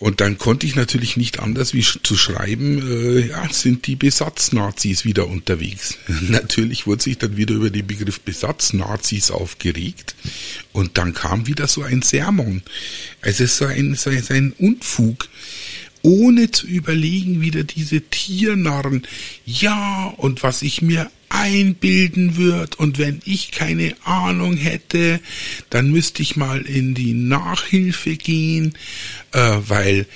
Und 0.01 0.23
dann 0.23 0.39
konnte 0.39 0.67
ich 0.67 0.77
natürlich 0.77 1.19
nicht 1.19 1.41
anders 1.41 1.75
wie 1.75 1.83
zu 1.83 2.17
schreiben, 2.17 2.81
äh, 2.91 3.29
ja, 3.29 3.53
sind 3.53 3.87
die 3.87 3.97
Besatznazis 3.97 5.05
wieder 5.05 5.29
unterwegs. 5.29 5.99
natürlich 6.23 6.87
wurde 6.87 7.03
sich 7.03 7.19
dann 7.19 7.37
wieder 7.37 7.55
über 7.55 7.69
den 7.69 7.87
Begriff 7.87 8.19
Besatznazis 8.21 9.31
aufgeregt. 9.31 10.15
Und 10.73 10.97
dann 10.97 11.13
kam 11.13 11.47
wieder 11.47 11.69
so 11.69 11.83
ein 11.83 12.01
Sermon. 12.01 12.63
Also 13.21 13.45
es 13.45 13.53
ist 13.53 13.57
so 13.59 13.67
ein, 13.67 13.95
so 13.95 14.11
ein 14.11 14.53
Unfug 14.59 15.29
ohne 16.03 16.51
zu 16.51 16.67
überlegen, 16.67 17.41
wieder 17.41 17.65
diese 17.65 18.01
Tiernarren. 18.01 19.07
Ja, 19.45 20.13
und 20.17 20.43
was 20.43 20.63
ich 20.63 20.83
mir 20.83 21.11
einbilden 21.31 22.37
wird 22.37 22.79
und 22.79 22.99
wenn 22.99 23.21
ich 23.25 23.53
keine 23.53 23.95
Ahnung 24.05 24.57
hätte, 24.57 25.21
dann 25.71 25.91
müsste 25.91 26.23
ich 26.23 26.37
mal 26.37 26.63
in 26.63 26.95
die 26.95 27.13
Nachhilfe 27.13 28.17
gehen, 28.17 28.75
äh, 29.33 29.59
weil 29.67 30.07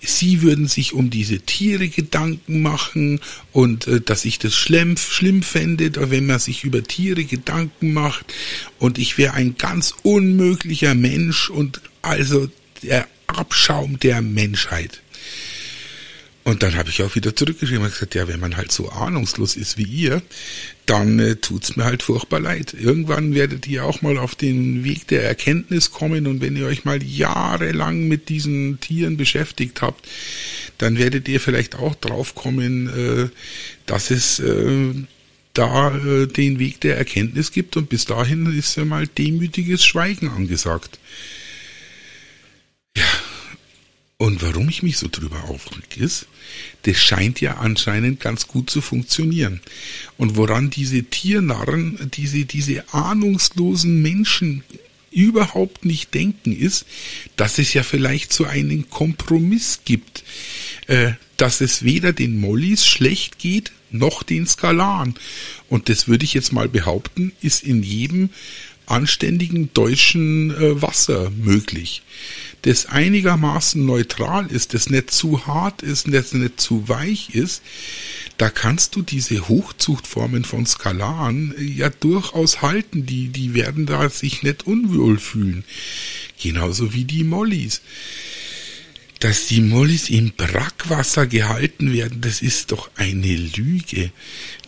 sie 0.00 0.42
würden 0.42 0.68
sich 0.68 0.92
um 0.92 1.10
diese 1.10 1.40
Tiere 1.40 1.88
Gedanken 1.88 2.60
machen 2.60 3.20
und 3.52 3.86
äh, 3.86 4.00
dass 4.00 4.24
ich 4.24 4.38
das 4.38 4.54
schlimm, 4.54 4.96
schlimm 4.96 5.42
fände, 5.42 6.10
wenn 6.10 6.26
man 6.26 6.40
sich 6.40 6.64
über 6.64 6.82
Tiere 6.82 7.24
Gedanken 7.24 7.92
macht 7.92 8.34
und 8.78 8.98
ich 8.98 9.16
wäre 9.16 9.34
ein 9.34 9.56
ganz 9.56 9.94
unmöglicher 10.02 10.94
Mensch 10.94 11.50
und 11.50 11.80
also 12.02 12.48
der 12.82 13.06
Abschaum 13.28 13.98
der 14.00 14.20
Menschheit. 14.20 15.03
Und 16.44 16.62
dann 16.62 16.76
habe 16.76 16.90
ich 16.90 17.02
auch 17.02 17.14
wieder 17.14 17.34
zurückgeschrieben 17.34 17.84
und 17.84 17.90
gesagt, 17.90 18.14
ja, 18.14 18.28
wenn 18.28 18.38
man 18.38 18.58
halt 18.58 18.70
so 18.70 18.90
ahnungslos 18.90 19.56
ist 19.56 19.78
wie 19.78 19.84
ihr, 19.84 20.20
dann 20.84 21.18
äh, 21.18 21.36
tut's 21.36 21.76
mir 21.76 21.84
halt 21.84 22.02
furchtbar 22.02 22.38
leid. 22.38 22.74
Irgendwann 22.78 23.34
werdet 23.34 23.66
ihr 23.66 23.86
auch 23.86 24.02
mal 24.02 24.18
auf 24.18 24.34
den 24.34 24.84
Weg 24.84 25.08
der 25.08 25.24
Erkenntnis 25.24 25.90
kommen 25.90 26.26
und 26.26 26.42
wenn 26.42 26.56
ihr 26.56 26.66
euch 26.66 26.84
mal 26.84 27.02
jahrelang 27.02 28.08
mit 28.08 28.28
diesen 28.28 28.78
Tieren 28.80 29.16
beschäftigt 29.16 29.80
habt, 29.80 30.06
dann 30.76 30.98
werdet 30.98 31.28
ihr 31.28 31.40
vielleicht 31.40 31.76
auch 31.76 31.94
drauf 31.94 32.34
kommen, 32.34 32.88
äh, 32.88 33.28
dass 33.86 34.10
es 34.10 34.38
äh, 34.38 34.92
da 35.54 35.96
äh, 35.96 36.26
den 36.26 36.58
Weg 36.58 36.80
der 36.82 36.98
Erkenntnis 36.98 37.52
gibt 37.52 37.78
und 37.78 37.88
bis 37.88 38.04
dahin 38.04 38.46
ist 38.58 38.76
ja 38.76 38.84
mal 38.84 39.06
demütiges 39.06 39.82
Schweigen 39.82 40.28
angesagt. 40.28 40.98
Und 44.24 44.40
warum 44.40 44.70
ich 44.70 44.82
mich 44.82 44.96
so 44.96 45.06
drüber 45.10 45.50
aufreg, 45.50 45.98
ist, 45.98 46.28
das 46.84 46.96
scheint 46.96 47.42
ja 47.42 47.58
anscheinend 47.58 48.20
ganz 48.20 48.48
gut 48.48 48.70
zu 48.70 48.80
funktionieren. 48.80 49.60
Und 50.16 50.36
woran 50.36 50.70
diese 50.70 51.02
Tiernarren, 51.02 52.10
diese, 52.14 52.46
diese 52.46 52.94
ahnungslosen 52.94 54.00
Menschen 54.00 54.64
überhaupt 55.10 55.84
nicht 55.84 56.14
denken, 56.14 56.56
ist, 56.56 56.86
dass 57.36 57.58
es 57.58 57.74
ja 57.74 57.82
vielleicht 57.82 58.32
so 58.32 58.46
einen 58.46 58.88
Kompromiss 58.88 59.80
gibt, 59.84 60.24
äh, 60.86 61.12
dass 61.36 61.60
es 61.60 61.82
weder 61.82 62.14
den 62.14 62.40
Mollys 62.40 62.86
schlecht 62.86 63.38
geht, 63.38 63.72
noch 63.90 64.22
den 64.22 64.46
Skalaren. 64.46 65.16
Und 65.68 65.90
das 65.90 66.08
würde 66.08 66.24
ich 66.24 66.32
jetzt 66.32 66.50
mal 66.50 66.70
behaupten, 66.70 67.32
ist 67.42 67.62
in 67.62 67.82
jedem 67.82 68.30
anständigen 68.86 69.70
deutschen 69.72 70.50
äh, 70.50 70.80
Wasser 70.82 71.30
möglich 71.30 72.02
das 72.64 72.86
einigermaßen 72.86 73.84
neutral 73.84 74.46
ist, 74.46 74.72
das 74.72 74.88
nicht 74.88 75.10
zu 75.10 75.46
hart 75.46 75.82
ist, 75.82 76.06
das 76.10 76.32
nicht 76.32 76.58
zu 76.58 76.88
weich 76.88 77.34
ist, 77.34 77.62
da 78.38 78.48
kannst 78.48 78.96
du 78.96 79.02
diese 79.02 79.48
Hochzuchtformen 79.48 80.44
von 80.44 80.64
Skalaren 80.64 81.54
ja 81.58 81.90
durchaus 81.90 82.62
halten. 82.62 83.04
Die, 83.04 83.28
die 83.28 83.52
werden 83.52 83.84
da 83.84 84.08
sich 84.08 84.42
nicht 84.42 84.66
unwohl 84.66 85.18
fühlen. 85.18 85.64
Genauso 86.40 86.94
wie 86.94 87.04
die 87.04 87.22
Mollys. 87.22 87.82
Dass 89.20 89.46
die 89.46 89.60
Mollis 89.60 90.10
im 90.10 90.32
Brackwasser 90.32 91.26
gehalten 91.26 91.92
werden, 91.92 92.20
das 92.20 92.42
ist 92.42 92.72
doch 92.72 92.90
eine 92.96 93.34
Lüge. 93.34 94.10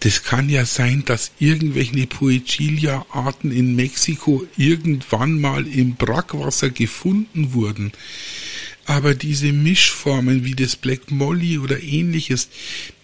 Das 0.00 0.22
kann 0.22 0.48
ja 0.48 0.64
sein, 0.64 1.04
dass 1.04 1.32
irgendwelche 1.38 2.06
Poecilia-Arten 2.06 3.50
in 3.50 3.76
Mexiko 3.76 4.46
irgendwann 4.56 5.40
mal 5.40 5.66
im 5.66 5.96
Brackwasser 5.96 6.70
gefunden 6.70 7.52
wurden. 7.52 7.92
Aber 8.88 9.16
diese 9.16 9.52
Mischformen 9.52 10.44
wie 10.44 10.54
das 10.54 10.76
Black 10.76 11.10
Molly 11.10 11.58
oder 11.58 11.82
ähnliches, 11.82 12.48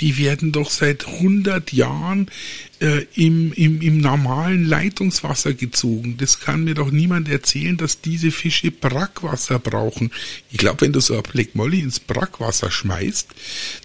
die 0.00 0.16
werden 0.16 0.52
doch 0.52 0.70
seit 0.70 1.08
100 1.08 1.72
Jahren 1.72 2.30
äh, 2.78 3.04
im, 3.16 3.52
im, 3.52 3.82
im 3.82 3.98
normalen 3.98 4.64
Leitungswasser 4.64 5.54
gezogen. 5.54 6.18
Das 6.18 6.38
kann 6.38 6.62
mir 6.62 6.74
doch 6.74 6.92
niemand 6.92 7.28
erzählen, 7.28 7.76
dass 7.76 8.00
diese 8.00 8.30
Fische 8.30 8.70
Brackwasser 8.70 9.58
brauchen. 9.58 10.12
Ich 10.52 10.58
glaube, 10.58 10.82
wenn 10.82 10.92
du 10.92 11.00
so 11.00 11.16
ein 11.16 11.22
Black 11.24 11.56
Molly 11.56 11.80
ins 11.80 11.98
Brackwasser 11.98 12.70
schmeißt, 12.70 13.26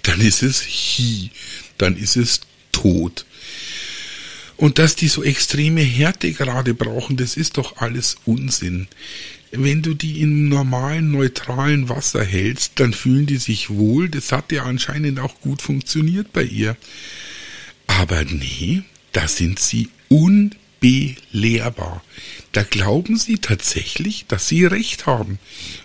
dann 0.03 0.21
ist 0.21 0.43
es 0.43 0.61
hi, 0.67 1.31
dann 1.79 1.97
ist 1.97 2.15
es 2.15 2.41
tot. 2.71 3.25
Und 4.55 4.77
dass 4.77 4.95
die 4.95 5.07
so 5.07 5.23
extreme 5.23 5.81
Härtegrade 5.81 6.75
brauchen, 6.75 7.17
das 7.17 7.37
ist 7.37 7.57
doch 7.57 7.77
alles 7.77 8.17
Unsinn 8.25 8.87
wenn 9.51 9.81
du 9.81 9.93
die 9.93 10.21
in 10.21 10.49
normalen, 10.49 11.11
neutralen 11.11 11.89
Wasser 11.89 12.23
hältst, 12.23 12.73
dann 12.79 12.93
fühlen 12.93 13.25
die 13.25 13.37
sich 13.37 13.69
wohl. 13.69 14.09
Das 14.09 14.31
hat 14.31 14.51
ja 14.51 14.63
anscheinend 14.63 15.19
auch 15.19 15.39
gut 15.41 15.61
funktioniert 15.61 16.33
bei 16.33 16.43
ihr. 16.43 16.75
Aber 17.87 18.23
nee, 18.25 18.83
da 19.13 19.27
sind 19.27 19.59
sie 19.59 19.89
unbelehrbar. 20.09 22.03
Da 22.51 22.63
glauben 22.63 23.17
sie 23.17 23.37
tatsächlich, 23.37 24.25
dass 24.27 24.47
sie 24.47 24.65
recht 24.65 25.05
haben. 25.05 25.39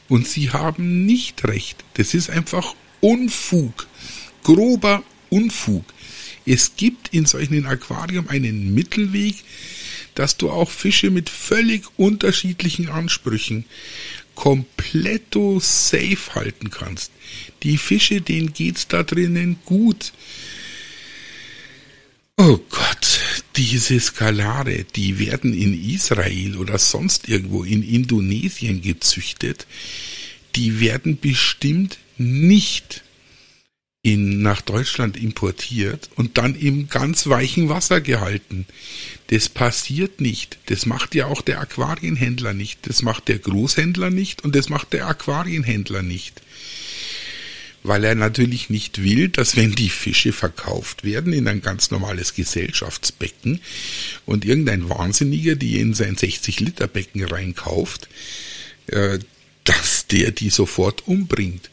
Und 0.09 0.27
sie 0.27 0.51
haben 0.51 1.07
nicht 1.07 1.45
recht. 1.45 1.85
Das 1.95 2.15
ist 2.15 2.31
einfach 2.31 2.75
Unfug. 3.01 3.87
Grober 4.43 5.03
Unfug. 5.31 5.85
Es 6.45 6.73
gibt 6.77 7.09
in 7.15 7.27
solchen 7.27 7.67
Aquarium 7.67 8.29
einen 8.29 8.75
Mittelweg, 8.75 9.37
dass 10.15 10.37
du 10.37 10.51
auch 10.51 10.71
Fische 10.71 11.11
mit 11.11 11.31
völlig 11.31 11.85
unterschiedlichen 11.97 12.89
Ansprüchen 12.89 13.65
kompletto 14.35 15.61
safe 15.61 16.35
halten 16.35 16.71
kannst. 16.71 17.13
Die 17.63 17.77
Fische, 17.77 18.21
denen 18.21 18.53
geht's 18.53 18.89
da 18.89 19.03
drinnen 19.03 19.59
gut. 19.65 20.13
Oh 22.39 22.59
Gott, 22.71 23.21
diese 23.57 24.01
Skalare, 24.01 24.85
die 24.97 25.19
werden 25.19 25.53
in 25.55 25.91
Israel 25.91 26.57
oder 26.57 26.79
sonst 26.79 27.29
irgendwo 27.29 27.63
in 27.63 27.83
Indonesien 27.83 28.81
gezüchtet, 28.81 29.67
die 30.57 30.81
werden 30.81 31.19
bestimmt 31.21 31.99
nicht 32.17 33.03
in, 34.03 34.43
nach 34.43 34.63
Deutschland 34.63 35.17
importiert 35.17 36.11
und 36.17 36.37
dann 36.37 36.57
im 36.57 36.89
ganz 36.89 37.29
weichen 37.29 37.69
Wasser 37.69 38.01
gehalten. 38.01 38.67
Das 39.29 39.49
passiert 39.49 40.21
nicht. 40.21 40.59
Das 40.67 40.87
macht 40.87 41.15
ja 41.15 41.27
auch 41.27 41.41
der 41.41 41.61
Aquarienhändler 41.61 42.53
nicht. 42.53 42.81
Das 42.89 43.03
macht 43.03 43.29
der 43.29 43.39
Großhändler 43.39 44.11
nicht 44.11 44.43
und 44.43 44.57
das 44.57 44.69
macht 44.69 44.93
der 44.93 45.07
Aquarienhändler 45.07 46.03
nicht. 46.03 46.43
Weil 47.85 48.03
er 48.05 48.17
natürlich 48.17 48.71
nicht 48.71 49.03
will, 49.03 49.29
dass 49.29 49.57
wenn 49.57 49.73
die 49.73 49.89
Fische 49.89 50.33
verkauft 50.33 51.05
werden 51.05 51.33
in 51.33 51.47
ein 51.47 51.63
ganz 51.63 51.93
normales 51.93 52.35
Gesellschaftsbecken 52.35 53.61
und 54.27 54.45
irgendein 54.45 54.89
Wahnsinniger 54.89 55.55
die 55.55 55.79
in 55.79 55.95
sein 55.95 56.17
60 56.17 56.59
Liter 56.59 56.89
Becken 56.89 57.25
reinkauft, 57.25 58.09
äh, 58.87 59.21
dass 59.63 60.09
der 60.09 60.33
die 60.33 60.51
sofort 60.51 61.07
umbringt 61.07 61.71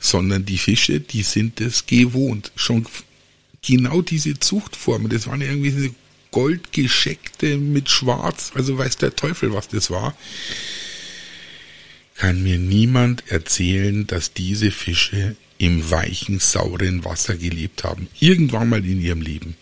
sondern 0.00 0.44
die 0.44 0.58
Fische, 0.58 1.00
die 1.00 1.22
sind 1.22 1.60
es 1.60 1.86
gewohnt. 1.86 2.52
Schon 2.56 2.86
genau 3.62 4.02
diese 4.02 4.38
Zuchtformen, 4.38 5.08
das 5.08 5.26
waren 5.26 5.40
ja 5.40 5.48
irgendwie 5.48 5.72
diese 5.72 5.94
goldgescheckte 6.30 7.58
mit 7.58 7.88
schwarz, 7.88 8.52
also 8.54 8.76
weiß 8.76 8.96
der 8.96 9.14
Teufel, 9.14 9.52
was 9.52 9.68
das 9.68 9.90
war. 9.90 10.16
Kann 12.16 12.42
mir 12.42 12.58
niemand 12.58 13.24
erzählen, 13.28 14.06
dass 14.06 14.32
diese 14.32 14.70
Fische 14.70 15.36
im 15.58 15.90
weichen, 15.90 16.40
sauren 16.40 17.04
Wasser 17.04 17.36
gelebt 17.36 17.84
haben. 17.84 18.08
Irgendwann 18.20 18.68
mal 18.68 18.84
in 18.84 19.00
ihrem 19.00 19.20
Leben. 19.20 19.56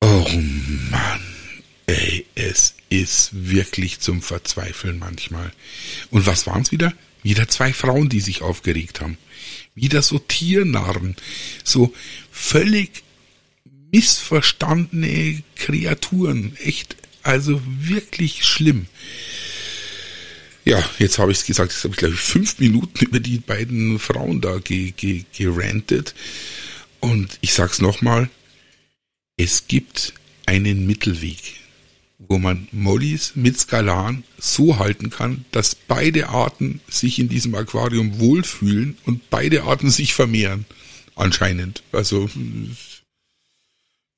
Oh 0.00 0.28
Mann. 0.90 1.20
Ey, 1.86 2.26
es 2.34 2.74
ist 2.88 3.30
wirklich 3.32 4.00
zum 4.00 4.22
Verzweifeln 4.22 4.98
manchmal. 4.98 5.52
Und 6.10 6.26
was 6.26 6.46
waren's 6.46 6.72
wieder? 6.72 6.92
Wieder 7.24 7.48
zwei 7.48 7.72
Frauen, 7.72 8.10
die 8.10 8.20
sich 8.20 8.42
aufgeregt 8.42 9.00
haben. 9.00 9.16
Wieder 9.74 10.02
so 10.02 10.18
Tiernarren. 10.20 11.16
So 11.64 11.92
völlig 12.30 13.02
missverstandene 13.90 15.42
Kreaturen. 15.56 16.54
Echt, 16.58 16.96
also 17.22 17.60
wirklich 17.64 18.44
schlimm. 18.44 18.86
Ja, 20.66 20.86
jetzt 20.98 21.18
habe 21.18 21.32
ich 21.32 21.38
es 21.38 21.46
gesagt, 21.46 21.72
jetzt 21.72 21.84
habe 21.84 21.94
ich 21.94 21.98
glaube 21.98 22.14
ich 22.14 22.20
fünf 22.20 22.58
Minuten 22.58 23.04
über 23.04 23.20
die 23.20 23.38
beiden 23.38 23.98
Frauen 23.98 24.42
da 24.42 24.58
ge, 24.58 24.92
ge, 24.92 25.24
gerantet. 25.36 26.14
Und 27.00 27.38
ich 27.40 27.54
sag's 27.54 27.80
nochmal, 27.80 28.28
es 29.38 29.66
gibt 29.66 30.12
einen 30.44 30.86
Mittelweg 30.86 31.54
wo 32.28 32.38
man 32.38 32.68
Mollys 32.72 33.32
mit 33.34 33.58
Skalan 33.58 34.24
so 34.38 34.78
halten 34.78 35.10
kann, 35.10 35.44
dass 35.52 35.74
beide 35.74 36.28
Arten 36.28 36.80
sich 36.88 37.18
in 37.18 37.28
diesem 37.28 37.54
Aquarium 37.54 38.18
wohlfühlen 38.18 38.96
und 39.04 39.30
beide 39.30 39.64
Arten 39.64 39.90
sich 39.90 40.14
vermehren. 40.14 40.64
Anscheinend. 41.16 41.82
Also, 41.92 42.28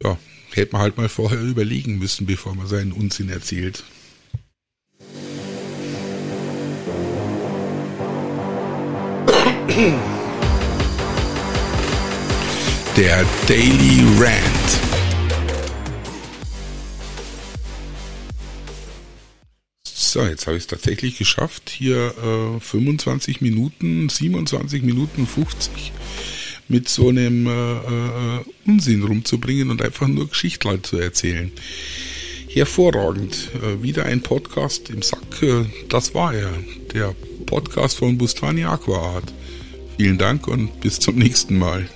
ja, 0.02 0.18
hätte 0.52 0.72
man 0.72 0.82
halt 0.82 0.96
mal 0.96 1.08
vorher 1.08 1.40
überlegen 1.40 1.98
müssen, 1.98 2.26
bevor 2.26 2.54
man 2.54 2.66
seinen 2.66 2.92
Unsinn 2.92 3.28
erzählt. 3.28 3.84
Der 12.96 13.26
Daily 13.46 14.02
Rant. 14.18 14.85
So, 20.16 20.24
jetzt 20.24 20.46
habe 20.46 20.56
ich 20.56 20.62
es 20.62 20.66
tatsächlich 20.66 21.18
geschafft, 21.18 21.68
hier 21.68 22.14
äh, 22.56 22.58
25 22.58 23.42
Minuten, 23.42 24.08
27 24.08 24.82
Minuten 24.82 25.26
50 25.26 25.92
mit 26.68 26.88
so 26.88 27.10
einem 27.10 27.46
äh, 27.46 27.50
äh, 27.50 28.40
Unsinn 28.66 29.02
rumzubringen 29.02 29.68
und 29.68 29.82
einfach 29.82 30.08
nur 30.08 30.26
Geschichten 30.26 30.82
zu 30.84 30.96
erzählen. 30.96 31.52
Hervorragend. 32.48 33.50
Äh, 33.62 33.82
wieder 33.82 34.06
ein 34.06 34.22
Podcast 34.22 34.88
im 34.88 35.02
Sack. 35.02 35.42
Äh, 35.42 35.66
das 35.90 36.14
war 36.14 36.32
er. 36.32 36.50
Der 36.94 37.14
Podcast 37.44 37.98
von 37.98 38.16
Bustani 38.16 38.64
Aqua 38.64 39.16
Art. 39.16 39.34
Vielen 39.98 40.16
Dank 40.16 40.48
und 40.48 40.80
bis 40.80 40.98
zum 40.98 41.16
nächsten 41.16 41.58
Mal. 41.58 41.90